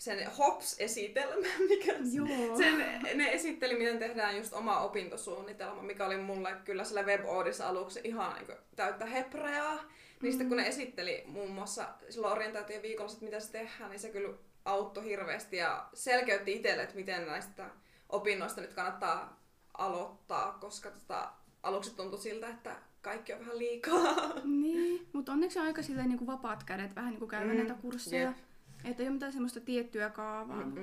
[0.00, 2.56] sen HOPS-esitelmän, mikä Joo.
[2.56, 2.78] sen,
[3.14, 7.20] ne esitteli, miten tehdään just oma opintosuunnitelma, mikä oli mulle kyllä sillä web
[7.64, 9.78] aluksi ihan niin täyttä hepreaa.
[10.22, 14.00] Niin sitten kun ne esitteli muun muassa silloin orientaation viikolla, että mitä se tehdään, niin
[14.00, 14.34] se kyllä
[14.64, 17.70] auttoi hirveästi ja selkeytti itselle, että miten näistä
[18.08, 19.40] opinnoista nyt kannattaa
[19.78, 21.30] aloittaa, koska tota,
[21.62, 24.14] aluksi tuntui siltä, että kaikki on vähän liikaa.
[24.44, 27.56] Niin, mutta onneksi on aika silleen niin kuin vapaat kädet vähän niin kuin käydä Mm,
[27.56, 28.22] näitä kursseja.
[28.22, 28.36] jep.
[28.84, 30.80] Että ei ole mitään semmoista tiettyä kaavaa, mutta...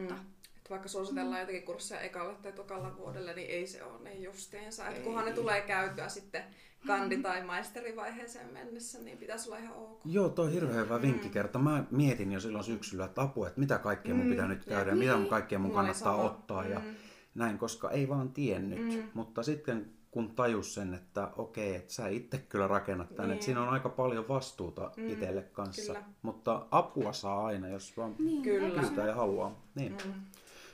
[0.58, 4.88] Että vaikka suositellaan jotakin kursseja ekalle tai tokalla vuodelle, niin ei se ole niin justeensa.
[4.88, 6.44] Että kunhan ne tulee käytyä sitten
[6.88, 10.02] kandi- tai maisterivaiheeseen mennessä, niin pitäisi olla ihan ok.
[10.06, 11.60] Joo, toi on hirveän hyvä vinkki kerta.
[11.60, 14.90] Mä mietin jo silloin syksyllä, että apua, että mitä kaikkea mun Mm, pitää nyt käydä
[14.90, 16.96] ja mitä mun kaikkea mun kannattaa ottaa ja Mm.
[17.36, 18.80] näin, koska ei vaan tiennyt.
[18.96, 19.04] Mm.
[19.14, 23.34] Mutta sitten kun tajus sen, että okei, että sä itse kyllä rakennat tän, Niin.
[23.34, 25.94] että siinä on aika paljon vastuuta Mm, itselle kanssa.
[25.94, 26.06] kyllä.
[26.22, 28.82] Mutta apua saa aina, jos vaan Niin, Kyllä.
[28.82, 29.62] pyytää ja haluaa.
[29.76, 29.98] Niin.
[30.06, 30.14] Mm.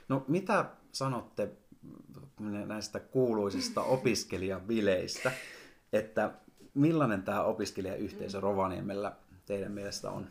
[0.08, 1.50] No mitä sanotte
[2.66, 5.32] näistä kuuluisista opiskelijabileistä,
[5.92, 6.30] että
[6.74, 9.12] millainen tämä opiskelijayhteisö Rovaniemellä
[9.46, 10.26] teidän mielestä on?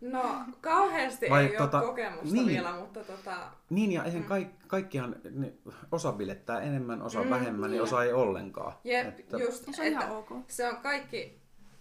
[0.00, 2.46] No, kauheasti Vai ei tota- ole kokemusta niin.
[2.46, 3.36] vielä, mutta tota,
[3.70, 5.52] Niin, ja eihän kaik, kaikkihan, ne,
[5.92, 8.72] osa bilettää enemmän, osa Mm, vähemmän, niin osa ei ollenkaan.
[8.84, 10.28] jep, Että- just, Ja se on että ihan ok.
[10.48, 11.40] se on kaikki,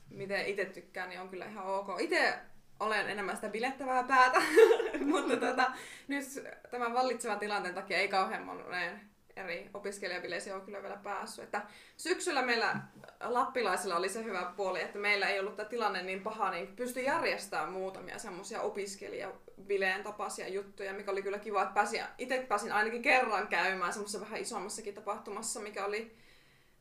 [0.10, 1.88] miten itse tykkään, niin on kyllä ihan ok.
[2.00, 2.34] Itse
[2.80, 4.40] olen enemmän sitä bilettävää päätä,
[5.12, 5.72] mutta tota,
[6.08, 6.26] nyt
[6.72, 9.02] tämän vallitsevan tilanteen takia ei kauhean moneen
[9.40, 11.44] eri opiskelijabileisiin ole kyllä vielä päässyt.
[11.44, 11.62] Että
[11.98, 12.76] syksyllä meillä
[13.22, 17.06] lappilaisilla oli se hyvä puoli, että meillä ei ollut tämä tilanne niin paha, niin pystyi
[17.06, 23.02] järjestämään muutamia semmoisia opiskelijabileen tapaisia juttuja, mikä oli kyllä kiva, että pääsin, itse pääsin ainakin
[23.02, 26.18] kerran käymään semmoisessa vähän isommassakin tapahtumassa, mikä oli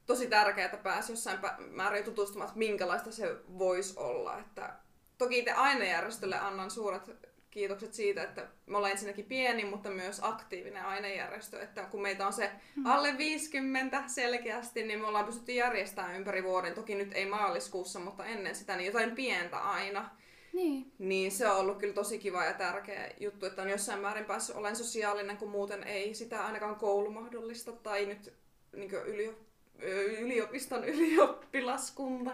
[0.07, 1.38] tosi tärkeää, että pääsi jossain
[1.71, 4.38] määrin tutustumaan, että minkälaista se voisi olla.
[4.38, 4.73] Että
[5.18, 10.85] toki itse ainejärjestölle annan suuret kiitokset siitä, että me ollaan ensinnäkin pieni, mutta myös aktiivinen
[10.85, 11.63] ainejärjestö.
[11.63, 12.51] Että kun meitä on se
[12.85, 16.75] alle 50 selkeästi, niin me ollaan pystytty järjestämään ympäri vuoden.
[16.75, 20.11] Toki nyt ei maaliskuussa, mutta ennen sitä, niin jotain pientä aina.
[20.53, 20.93] Niin.
[20.99, 24.57] Niin se on ollut kyllä tosi kiva ja tärkeä juttu, että on jossain määrin päässyt
[24.57, 28.33] olemaan sosiaalinen, kun muuten ei sitä ainakaan koulu mahdollista tai nyt
[28.77, 29.35] niin ylio,
[29.83, 32.31] ö, yliopiston ylioppilaskunta.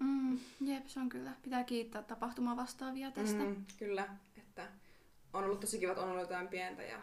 [0.00, 1.32] Mm, jep, se on kyllä.
[1.42, 3.42] Pitää kiittää tapahtumaa vastaavia tästä.
[3.42, 4.08] Mm, kyllä,
[5.36, 6.98] on ollut tosi kiva, että on ollut jotain pientä ja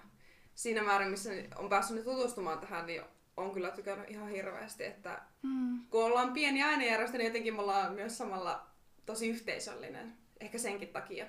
[0.56, 3.02] siinä määrin, missä on päässyt nyt tutustumaan tähän, niin
[3.38, 5.80] on kyllä tykännyt ihan hirveästi, että Mm.
[5.89, 8.67] kun ollaan pieni ainejärjestö, niin jotenkin me ollaan myös samalla
[9.06, 10.13] tosi yhteisöllinen.
[10.39, 11.26] Ehkä senkin takia.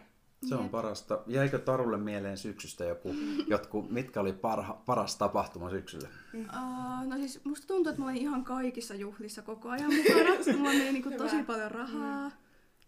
[0.48, 0.70] Se on Jep.
[0.70, 1.22] parasta.
[1.26, 3.14] Jäikö Tarulle mieleen syksystä joku,
[3.46, 6.08] jotkut, mitkä oli parha, paras tapahtuma syksyllä?
[6.34, 10.30] Uh, no siis musta tuntuu, että mä olin ihan kaikissa juhlissa koko ajan mukana.
[10.58, 11.44] Mulla meni niinku tosi Hyvä.
[11.46, 12.30] paljon rahaa.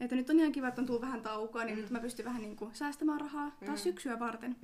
[0.01, 2.43] Että nyt on ihan kiva, että on tullut vähän taukoa, niin nyt mä pystyn vähän
[2.43, 4.57] niinku säästämään rahaa taas syksyä varten.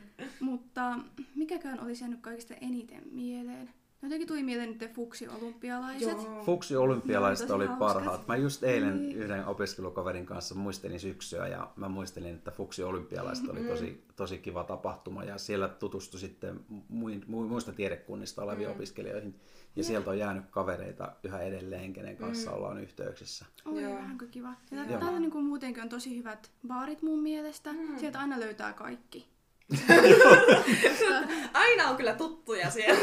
[0.40, 0.98] Mutta
[1.34, 3.70] mikäkään olisi jäänyt kaikista eniten mieleen?
[4.02, 6.22] Jotenkin tuli mieleen nyt Fuksi olympialaiset.
[6.22, 6.42] Joo.
[6.44, 8.28] Fuksi olympialaiset Ne oli parhaat.
[8.28, 9.16] Mä just eilen Niin.
[9.16, 14.64] yhden opiskelukaverin kanssa muistelin syksyä ja mä muistelin, että Fuksi olympialaiset oli tosi, tosi kiva
[14.64, 18.74] tapahtuma ja siellä tutustui sitten mui- mu- muista tiedekunnista oleviin Mm.
[18.74, 19.34] opiskelijoihin.
[19.76, 23.44] Ja sieltä on jäänyt kavereita yhä edelleen, kenen kanssa ollaan yhteyksissä.
[23.64, 23.94] Oi, Joo.
[23.94, 24.48] vähänkö kiva.
[24.70, 24.86] Ja Joo.
[24.86, 27.70] tää- täällä niinku muutenkin on tosi hyvät baarit mun mielestä.
[27.96, 29.26] Sieltä aina löytää kaikki.
[31.52, 33.00] Aina on kyllä tuttuja siellä.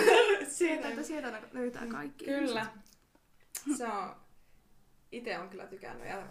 [0.48, 2.26] Sieltä, että sieltä löytää kaikki.
[2.26, 2.66] Kyllä.
[3.78, 4.16] Se on...
[5.12, 6.08] Itse on kyllä tykännyt.
[6.08, 6.24] Ja...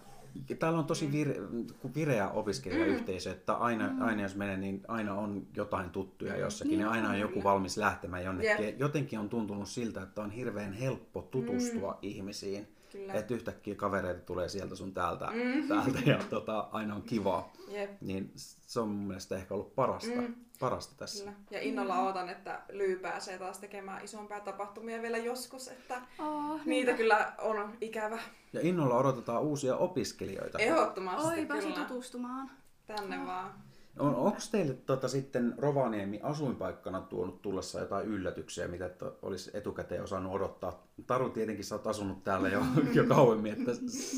[0.59, 1.35] Täällä on tosi vire,
[1.81, 6.81] kun vireä opiskelijayhteisö, että aina, aina jos menee, niin aina on jotain tuttuja jossakin Niin
[6.81, 7.45] ja aina on joku kyllä.
[7.45, 8.67] valmis lähtemään jonnekin.
[8.67, 8.81] Jep.
[8.81, 12.76] Jotenkin on tuntunut siltä, että on hirveän helppo tutustua ihmisiin.
[12.97, 13.13] Kyllä.
[13.15, 15.69] Että yhtäkkiä kavereita tulee sieltä sun täältä, Mm.
[15.69, 17.49] täältä ja tota, aina on kiva.
[17.69, 17.91] Jep.
[18.01, 18.33] Niin
[18.67, 20.35] se on mun mielestä ehkä ollut parasta, Mm.
[20.61, 21.25] parasta tässä.
[21.25, 21.37] Kyllä.
[21.51, 26.93] Ja innolla odotan, että Lyy pääsee taas tekemään isompia tapahtumia vielä joskus, että Oh, niitä
[26.93, 28.19] kyllä on ikävä.
[28.53, 30.59] Ja innolla odotetaan uusia opiskelijoita.
[30.59, 32.51] Ehdottomasti Oi, pääsin tutustumaan.
[32.87, 33.55] Tänne vaan.
[33.99, 40.03] On, onko teille tota, sitten Rovaniemi asuinpaikkana tuonut tullessa jotain yllätyksiä, mitä et olisi etukäteen
[40.03, 40.87] osannut odottaa?
[41.07, 43.73] Taru, tietenkin sä oot asunut täällä jo, jo kauemmin, että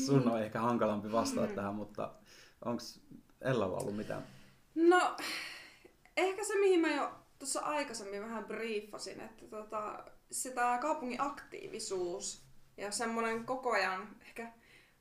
[0.05, 2.11] sun on ehkä hankalampi vastata tähän, mutta
[2.65, 2.83] onko
[3.41, 4.23] Ellalla ollut mitään?
[4.75, 5.15] No,
[6.17, 12.45] ehkä se mihin mä jo tuossa aikaisemmin vähän briefasin, että tota, sitä kaupungin aktiivisuus
[12.77, 14.53] ja semmoinen koko ajan, ehkä,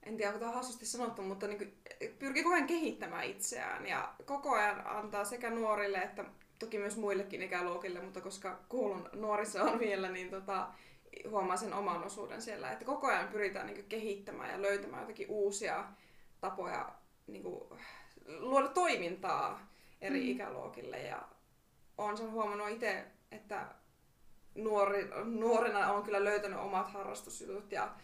[0.03, 1.75] en tiedä onko tämä hassusti sanottu, mutta niin kuin,
[2.19, 6.25] pyrkii koko ajan kehittämään itseään ja koko ajan antaa sekä nuorille että
[6.59, 10.69] toki myös muillekin ikäluokille, mutta koska kuulun nuorisoon vielä, niin tota,
[11.31, 15.29] huomaa sen oman osuuden siellä, että koko ajan pyritään niin kuin, kehittämään ja löytämään jotakin
[15.31, 15.85] uusia
[16.41, 16.93] tapoja
[17.27, 17.81] niin kuin,
[18.39, 19.69] luoda toimintaa
[20.01, 20.29] eri mm.
[20.29, 21.23] ikäluokille ja
[21.99, 23.67] olen sen huomannut itse, että
[24.55, 27.95] nuori, nuorena on kyllä löytänyt omat harrastusjutut ja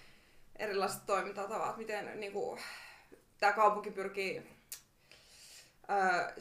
[0.56, 2.60] erilaiset toimintatavat, miten niin kuin,
[3.38, 4.42] tämä kaupunki pyrkii
[5.88, 6.34] ää,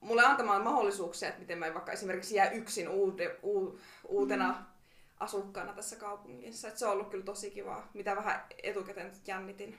[0.00, 4.64] mulle antamaan mahdollisuuksia, että miten mä en vaikka esimerkiksi jää yksin uude, u, uutena mm.
[5.20, 6.68] asukkaana tässä kaupungissa.
[6.68, 9.78] Et se on ollut kyllä tosi kiva, mitä vähän etukäteen jännitin.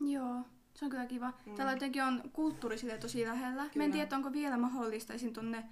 [0.00, 0.34] Joo,
[0.74, 1.32] se on kyllä kiva.
[1.46, 1.54] Mm.
[1.54, 3.62] Täällä jotenkin on kulttuuri sille tosi lähellä.
[3.62, 3.92] Mä en Kyllä.
[3.92, 5.32] tiedä, onko vielä mahdollista esim.
[5.32, 5.64] tonne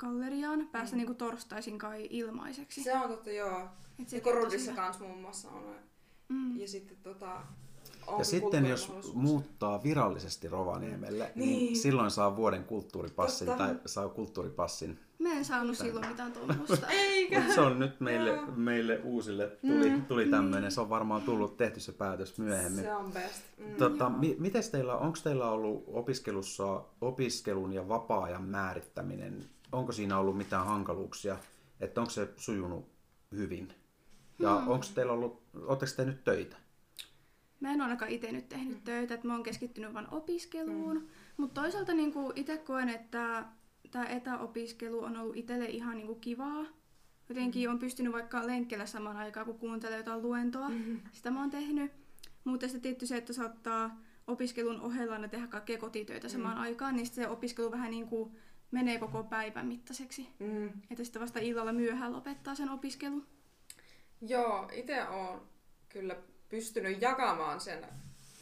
[0.00, 0.98] taidegalleriaan päästä mm.
[0.98, 2.82] niinku torstaisin kai ilmaiseksi.
[2.82, 3.60] Se on totta, joo.
[4.02, 5.62] Et Ja Korudissa kanssa muun muassa on.
[6.28, 6.56] Mm.
[6.56, 7.42] Ja sitten tota,
[8.06, 11.76] on Ja sitten jos muuttaa virallisesti Rovaniemelle, niin, Niin.
[11.76, 13.64] silloin saa vuoden kulttuuripassin Totta.
[13.66, 14.98] tai saa kulttuuripassin.
[15.18, 16.86] Mä en saanut silloin mitään tuommoista.
[17.10, 17.40] Eikä.
[17.40, 18.46] Mut se on nyt meille, Joo.
[18.56, 20.04] meille uusille tuli, Mm.
[20.04, 20.70] tuli tämmöinen.
[20.72, 22.84] Se on varmaan tullut tehty se päätös myöhemmin.
[22.84, 23.42] Se on best.
[23.58, 23.74] Mm.
[23.78, 30.36] Tota, mi- mites teillä, onko teillä ollut opiskelussa opiskelun ja vapaa-ajan määrittäminen onko siinä ollut
[30.36, 31.38] mitään hankaluuksia,
[31.80, 32.88] että onko se sujunut
[33.32, 33.72] hyvin?
[34.38, 34.68] Ja hmm.
[34.68, 36.56] onko teillä ollut, oletteko te nyt töitä?
[37.60, 40.96] Mä en ole ainakaan itse nyt tehnyt töitä, että mä oon keskittynyt vain opiskeluun.
[40.96, 41.06] Mm.
[41.36, 43.44] Mutta toisaalta niin itse koen, että
[43.90, 46.64] tämä etäopiskelu on ollut itselle ihan niin kuin kivaa.
[47.28, 47.72] Jotenkin mm.
[47.72, 50.68] on pystynyt vaikka lenkkellä samaan aikaan, kun kuuntelee jotain luentoa.
[50.68, 51.00] Mm-hmm.
[51.12, 51.92] Sitä mä oon tehnyt.
[52.44, 56.32] Mutta sitten tietty se, että saattaa opiskelun ohella tehdä kaikkea kotitöitä mm.
[56.32, 58.36] samaan aikaan, niin se opiskelu vähän niin kuin
[58.70, 60.28] menee koko päivän mittaiseksi.
[60.38, 60.68] Mm.
[60.90, 63.22] Että sitten vasta illalla myöhään lopettaa sen opiskelu.
[64.20, 65.40] Joo, itse olen
[65.88, 66.16] kyllä
[66.48, 67.86] pystynyt jakamaan sen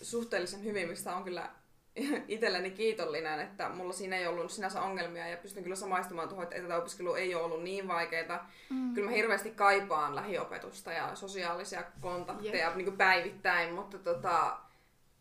[0.03, 1.51] suhteellisen hyvin, mistä on kyllä
[2.29, 6.61] itselleni kiitollinen, että mulla siinä ei ollut sinänsä ongelmia ja pystyn kyllä samaistumaan tuohon, että
[6.61, 8.51] tätä opiskelu ei ole ollut niin vaikeaa.
[8.71, 8.95] Mm.
[8.95, 12.77] Kyllä mä hirveästi kaipaan lähiopetusta ja sosiaalisia kontakteja yep.
[12.77, 14.57] niin kuin päivittäin, mutta tota,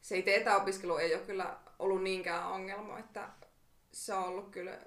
[0.01, 3.29] se itse etäopiskelu ei ole kyllä ollut niinkään ongelma, että
[3.91, 4.79] se on ollut kyllä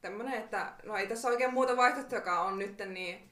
[0.00, 3.30] tämmöinen, että no ei tässä oikein muuta vaihtoehtoja on nyt, niin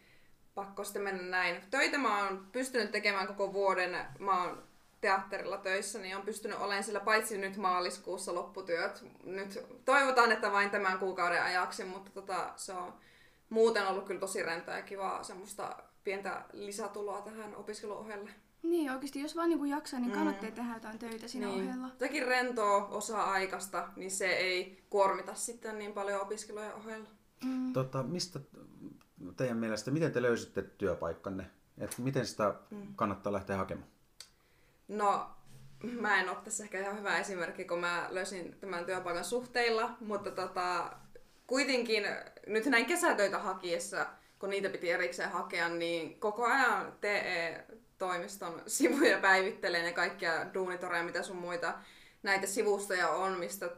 [0.54, 1.62] pakko sitten mennä näin.
[1.70, 3.96] Töitä mä oon pystynyt tekemään koko vuoden.
[4.18, 4.62] Mä oon
[5.00, 9.04] teatterilla töissä, niin on pystynyt olemaan sillä paitsi nyt maaliskuussa lopputyöt.
[9.24, 12.94] Nyt toivotaan, että vain tämän kuukauden ajaksi, mutta tota, se on
[13.48, 18.30] muuten ollut kyllä tosi rentoa ja kivaa semmoista pientä lisätuloa tähän opiskeluohjelle.
[18.62, 20.54] Niin, oikeasti jos vaan niinku jaksaa, niin kannattaa mm.
[20.54, 21.68] tehdä jotain töitä siinä niin.
[21.68, 21.86] ohella.
[21.86, 27.08] Jotakin rentoa osa-aikasta, niin se ei kuormita sitten niin paljon opiskelujen ohella.
[27.44, 27.72] Mm.
[27.72, 28.40] Tota, mistä
[29.36, 31.50] teidän mielestä, miten te löysitte työpaikkanne?
[31.78, 32.94] Et miten sitä mm.
[32.96, 33.88] kannattaa lähteä hakemaan?
[34.88, 35.30] No,
[36.00, 40.30] mä en ole tässä ehkä ihan hyvä esimerkki, kun mä löysin tämän työpaikan suhteilla, mutta
[40.30, 40.92] tota,
[41.46, 42.04] kuitenkin
[42.46, 44.06] nyt näin kesätöitä hakiessa,
[44.38, 46.92] kun niitä piti erikseen hakea, niin koko ajan
[47.98, 51.74] TE-toimiston sivuja päivittelee ne kaikkia duunitoreja, mitä sun muita
[52.22, 53.70] näitä sivustoja on, mistä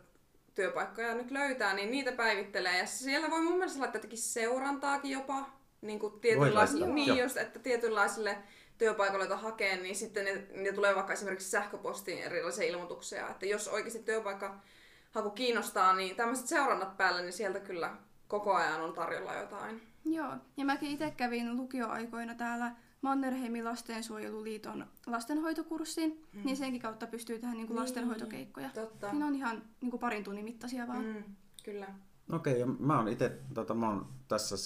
[0.55, 2.79] työpaikkoja nyt löytää, niin niitä päivittelee.
[2.79, 7.59] Ja siellä voi mun mielestä laittaa jotenkin seurantaakin jopa, niin kuin tietynlaisille, niin just, että
[7.59, 8.39] tietynlaisille
[8.79, 13.69] työpaikoille, joita hakee, niin sitten ne, ne tulee vaikka esimerkiksi sähköpostiin erilaisia ilmoituksia, että jos
[13.69, 14.61] oikeasti työpaikka
[15.11, 17.97] haku kiinnostaa, niin tämmöiset seurannat päällä, niin sieltä kyllä
[18.29, 19.83] koko ajan on tarjolla jotain.
[20.05, 26.41] Joo, ja mäkin itse kävin lukioaikoina täällä Mannerheimin lastensuojeluliiton lastenhoitokurssin, mm.
[26.45, 28.71] niin senkin kautta pystyy tehdä niin kuin niin, lastenhoitokeikkoja.
[28.75, 29.13] Totta.
[29.13, 31.05] Niin on ihan niin kuin parin tunnin mittaisia vaan.
[31.05, 31.25] Mm,
[31.65, 31.87] kyllä.
[32.33, 34.57] Okei, okay, ja mä oon itse, tota, mä oon tässä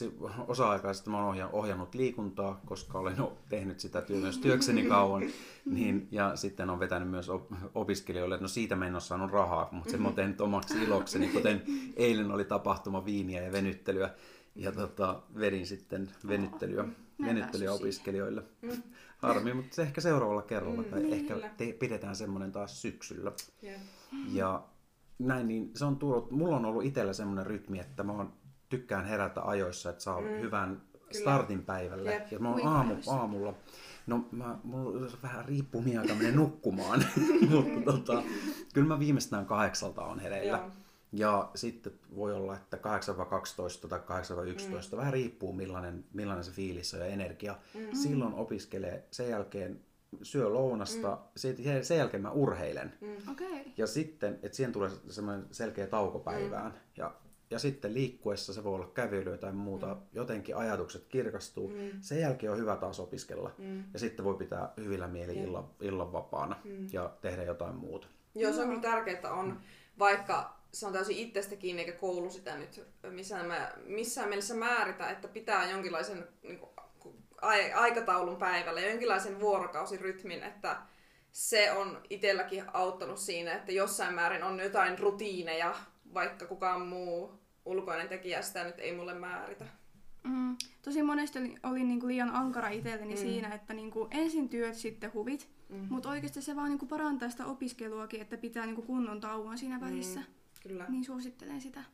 [0.49, 3.17] osa-aikaisesti mä oon ohjannut liikuntaa, koska olen
[3.49, 5.23] tehnyt sitä työ, myös työkseni kauan,
[5.65, 7.31] niin, ja sitten on vetänyt myös
[7.75, 11.29] opiskelijoille, no siitä mä en ole saanut rahaa, mutta sen mä oon tehnyt omaksi ilokseni,
[11.29, 11.63] kuten
[11.97, 14.11] eilen oli tapahtuma viiniä ja venyttelyä,
[14.55, 16.85] ja tota, vedin sitten venyttelyä,
[17.23, 18.43] venyttelyä opiskelijoille.
[18.63, 18.83] Mm.
[19.19, 23.33] Harmi, mutta se ehkä seuraavalla kerralla, mm, tai niin, ehkä te, pidetään semmoinen taas syksyllä.
[23.63, 23.81] Yeah.
[24.33, 24.65] Ja
[25.19, 28.33] näin, niin se on tullut, mulla on ollut itsellä semmoinen rytmi, että mä oon,
[28.69, 30.27] tykkään herätä ajoissa, että saa mm.
[30.27, 31.21] hyvän Kyllä.
[31.21, 32.13] startin päivälle.
[32.13, 32.33] Yep.
[32.33, 33.55] Ja mä oon aamu, aamulla,
[34.07, 37.05] no mä, mulla vähän riippuu mihin aikaan menee nukkumaan,
[37.51, 38.23] mutta tota,
[38.75, 40.59] kyllä mä viimeistään kahdeksalta on hereillä.
[40.59, 40.71] Joo.
[41.17, 44.03] Ja sitten voi olla, että 8-12 tai 8-11,
[44.93, 44.97] mm.
[44.97, 47.59] vähän riippuu millainen, millainen se fiilis on ja energia.
[47.75, 47.81] Mm.
[47.93, 49.81] Silloin opiskelee, sen jälkeen
[50.23, 51.83] syö lounasta, mm.
[51.83, 52.93] sen jälkeen mä urheilen.
[53.01, 53.33] Mm.
[53.33, 53.65] Okay.
[53.77, 56.73] Ja sitten, että siihen tulee semmoinen selkeä tauko päivään.
[56.73, 56.79] Mm.
[56.97, 57.15] Ja,
[57.51, 60.01] ja sitten liikkuessa se voi olla kävelyä tai muuta, mm.
[60.13, 61.69] jotenkin ajatukset kirkastuu.
[61.69, 61.91] Mm.
[62.01, 63.51] Sen jälkeen on hyvä taas opiskella.
[63.59, 63.85] Mm.
[63.93, 66.89] Ja sitten voi pitää hyvillä mieli illan, illan vapaana mm.
[66.93, 68.07] ja tehdä jotain muuta.
[68.35, 69.61] Joo, se on kyllä tärkeää, että on
[69.99, 75.11] vaikka se on täysin itsestä kiinni, eikä koulu sitä nyt missään, mä, missään mielessä määritä,
[75.11, 76.71] että pitää jonkinlaisen niin kuin,
[77.75, 80.77] aikataulun päivällä ja jonkinlaisen vuorokausirytmin, että
[81.33, 85.75] se on itselläkin auttanut siinä, että jossain määrin on jotain rutiineja,
[86.15, 89.65] vaikka kukaan muu ulkoinen tekijä sitä nyt ei mulle määritä.
[90.25, 90.57] Mm.
[90.83, 93.21] Tosi monesti olin, olin niinku liian ankara itselleni mm.
[93.21, 95.49] siinä, että niinku ensin työt, sitten huvit.
[95.69, 95.87] Mm.
[95.91, 100.21] Mutta oikeasti se vaan niinku parantaa sitä opiskeluakin, että pitää niinku kunnon tauon siinä välissä.
[100.21, 100.27] Mm.
[100.69, 100.87] Kyllä.
[100.89, 101.85] Niin suosittelen sitä.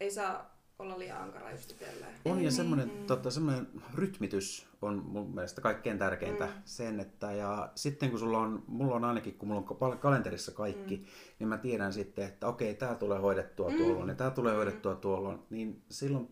[0.00, 2.14] Ei saa olla liian ankara just itselleen.
[2.24, 3.06] On ja semmoinen, mm.
[3.06, 6.52] tota, semmoinen rytmitys on mun mielestä kaikkein tärkeintä mm.
[6.64, 10.96] sen, että ja sitten kun sulla on, mulla on ainakin, kun mulla on kalenterissa kaikki,
[10.96, 11.04] mm.
[11.38, 13.76] niin mä tiedän sitten, että okei, tämä tulee hoidettua mm.
[13.76, 14.56] tuolloin ja tämä tulee mm.
[14.56, 16.28] hoidettua tuolloin, niin silloin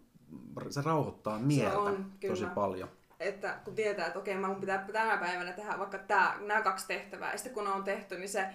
[0.70, 2.88] se rauhoittaa mieltä se on, tosi paljon.
[3.20, 7.32] Että kun tietää, että okei, mun pitää tänä päivänä tehdä vaikka tää, nämä kaksi tehtävää,
[7.32, 8.46] ja sitten kun ne on tehty, niin se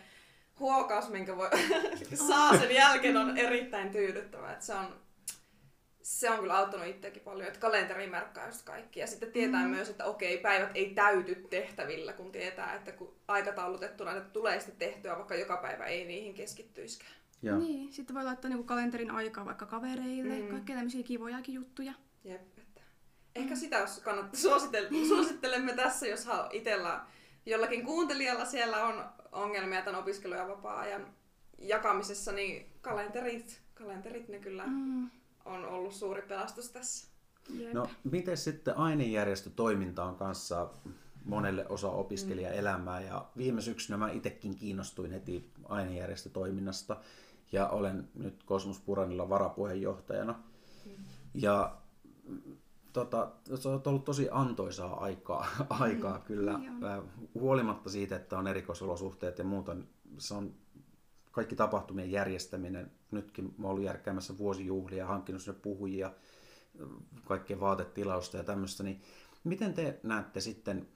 [0.59, 1.49] huokaus, minkä voi
[2.27, 4.51] saa sen jälkeen, on erittäin tyydyttävä.
[4.51, 5.05] Että se on
[6.05, 8.99] se on kyllä auttanut itseäkin paljon, että kalenteri merkkaa just kaikki.
[8.99, 9.69] Ja sitten tietää mm.
[9.69, 14.89] myös, että okei, päivät ei täyty tehtävillä, kun tietää, että kun aikataulutettuna että tulee sitten
[14.89, 17.11] tehtyä, vaikka joka päivä ei niihin keskittyiskään.
[17.41, 17.59] Joo.
[17.59, 20.41] Niin, sitten voi laittaa niinku kalenterin aikaa vaikka kavereille, Mm.
[20.41, 20.47] mm.
[20.47, 21.93] kaikkea tämmöisiä kivojakin juttuja.
[22.23, 22.57] Jep.
[22.57, 22.81] Että.
[23.35, 27.01] Ehkä sitä jos kannattaa suositel- suosittelemme tässä, jos itsellä
[27.45, 29.05] jollakin kuuntelijalla siellä on
[29.35, 31.07] ongelmia tämän opiskelu- ja vapaa-ajan
[31.57, 35.09] jakamisessa, niin kalenterit, kalenterit ne kyllä Mm.
[35.45, 37.07] on ollut suuri pelastus tässä.
[37.49, 37.73] Jep.
[37.73, 40.69] No, miten sitten ainejärjestötoiminta on kanssa
[41.25, 46.97] monelle osa opiskelijaelämää ja viime syksynä mä itsekin kiinnostuin heti ainejärjestötoiminnasta
[47.51, 50.39] ja olen nyt Kosmos Puranilla varapuheenjohtajana.
[51.33, 51.77] Ja
[52.27, 52.41] mm,
[52.95, 57.03] tota, se on ollut tosi antoisaa aikaa, aikaa kyllä, Joo.
[57.33, 59.75] Huolimatta siitä, että on erikoisolosuhteet ja muuta.
[60.17, 60.53] Se on
[61.31, 62.91] kaikki tapahtumien järjestäminen.
[63.11, 66.11] Nytkin mä oon ollut järkkäämässä vuosijuhlia ja hankkinut sinne puhujia,
[67.25, 68.83] kaikkea vaatetilausta ja tämmöistä.
[68.83, 69.01] Niin
[69.43, 70.87] miten te näette sitten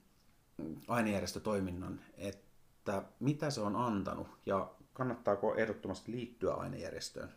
[0.88, 7.30] ainejärjestötoiminnan, että mitä se on antanut ja kannattaako ehdottomasti liittyä ainejärjestöön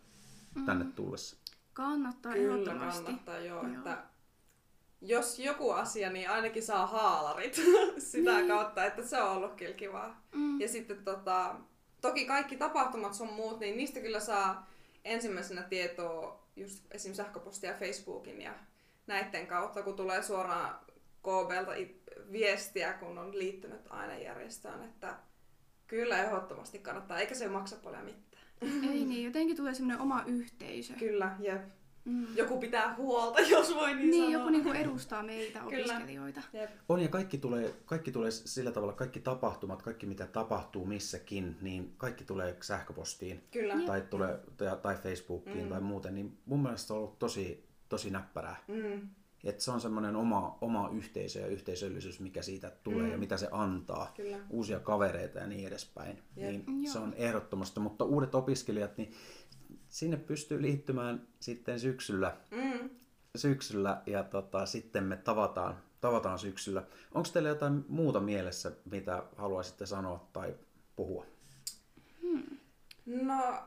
[0.67, 1.37] tänne tullessa?
[1.73, 3.05] Kannattaa Kyllä ehdottomasti.
[3.05, 3.77] kannattaa, joo, Joo.
[3.77, 4.12] Että
[5.05, 7.55] jos joku asia, niin ainakin saa haalarit
[7.99, 8.49] sitä Niin.
[8.49, 10.23] kautta, että se on ollut kyllä kivaa.
[10.35, 10.61] Mm.
[10.61, 11.55] Ja sitten tota,
[12.01, 14.71] toki kaikki tapahtumat sun muut, niin niistä kyllä saa
[15.05, 17.15] ensimmäisenä tietoa just esim.
[17.15, 18.55] sähköpostia ja Facebookin ja
[19.07, 20.75] näiden kautta, kun tulee suoraan
[21.23, 21.73] KBlta
[22.33, 25.17] viestiä, kun on liittynyt ainejärjestöön, että
[25.87, 28.43] kyllä ehdottomasti kannattaa, eikä se maksa paljon mitään.
[28.63, 30.95] Ei niin, jotenkin tulee semmoinen oma yhteisö.
[30.95, 31.63] Kyllä, jep.
[32.05, 32.27] Mm.
[32.37, 34.39] Joku pitää huolta, jos voi niin, Niin, sanoa.
[34.41, 35.83] joku niinku edustaa meitä Kyllä.
[35.95, 36.41] opiskelijoita.
[36.53, 36.71] Jep.
[36.89, 41.95] On ja kaikki tulee, kaikki tulee sillä tavalla, kaikki tapahtumat, kaikki mitä tapahtuu missäkin, niin
[41.97, 43.75] kaikki tulee sähköpostiin Kyllä.
[43.75, 43.87] Jep.
[43.87, 45.69] tai, tulee, tai, tai Facebookiin Mm.
[45.69, 48.57] tai muuten, niin mun mielestä se on ollut tosi, tosi näppärää.
[48.69, 49.09] Mm.
[49.45, 53.13] Että se on semmoinen oma, oma yhteisö ja yhteisöllisyys, mikä siitä tulee Mm.
[53.13, 54.13] ja mitä se antaa.
[54.17, 54.39] Kyllä.
[54.51, 56.23] Uusia kavereita ja niin edespäin.
[56.37, 56.51] Jep.
[56.51, 57.81] Niin se on ehdottomasti.
[57.81, 59.13] Mutta uudet opiskelijat, niin
[59.93, 62.91] sinne pystyy liittymään sitten syksyllä, Mm.
[63.37, 66.83] syksyllä ja tota, sitten me tavataan, tavataan syksyllä.
[67.15, 70.55] Onko teillä jotain muuta mielessä, mitä haluaisitte sanoa tai
[70.97, 71.27] puhua?
[73.07, 73.67] No,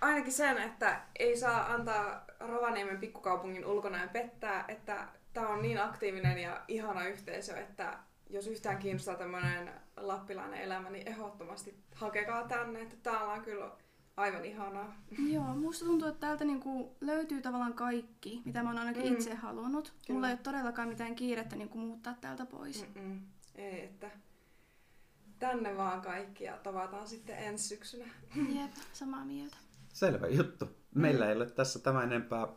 [0.00, 6.38] ainakin sen, että ei saa antaa Rovaniemen pikkukaupungin ulkonäön pettää, että tämä on niin aktiivinen
[6.38, 7.98] ja ihana yhteisö, että
[8.30, 13.70] jos yhtään kiinnostaa tämmöinen lappilainen elämä, niin ehdottomasti hakekaa tänne, että täällä on kyllä
[14.16, 14.96] aivan ihanaa.
[15.32, 19.12] Joo, musta tuntuu, että täältä niinku löytyy tavallaan kaikki, mitä mä oon ainakin Mm.
[19.12, 19.92] itse halunnut.
[20.06, 20.16] Kyllä.
[20.16, 22.86] Mulla ei ole todellakaan mitään kiirettä niinku muuttaa täältä pois.
[22.94, 23.20] Mm-mm.
[23.54, 24.10] Ei, että
[25.38, 28.04] tänne vaan kaikki ja tavataan sitten ensi syksynä.
[28.36, 29.56] Jep, samaa mieltä.
[29.92, 30.68] Selvä juttu.
[30.94, 32.48] Meillä ei ole tässä tämä enempää.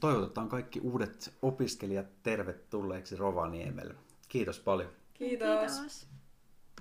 [0.00, 3.94] Toivotetaan kaikki uudet opiskelijat tervetulleeksi Rovaniemelle.
[4.28, 4.90] Kiitos paljon.
[5.14, 5.48] Kiitos.
[5.78, 6.06] Kiitos.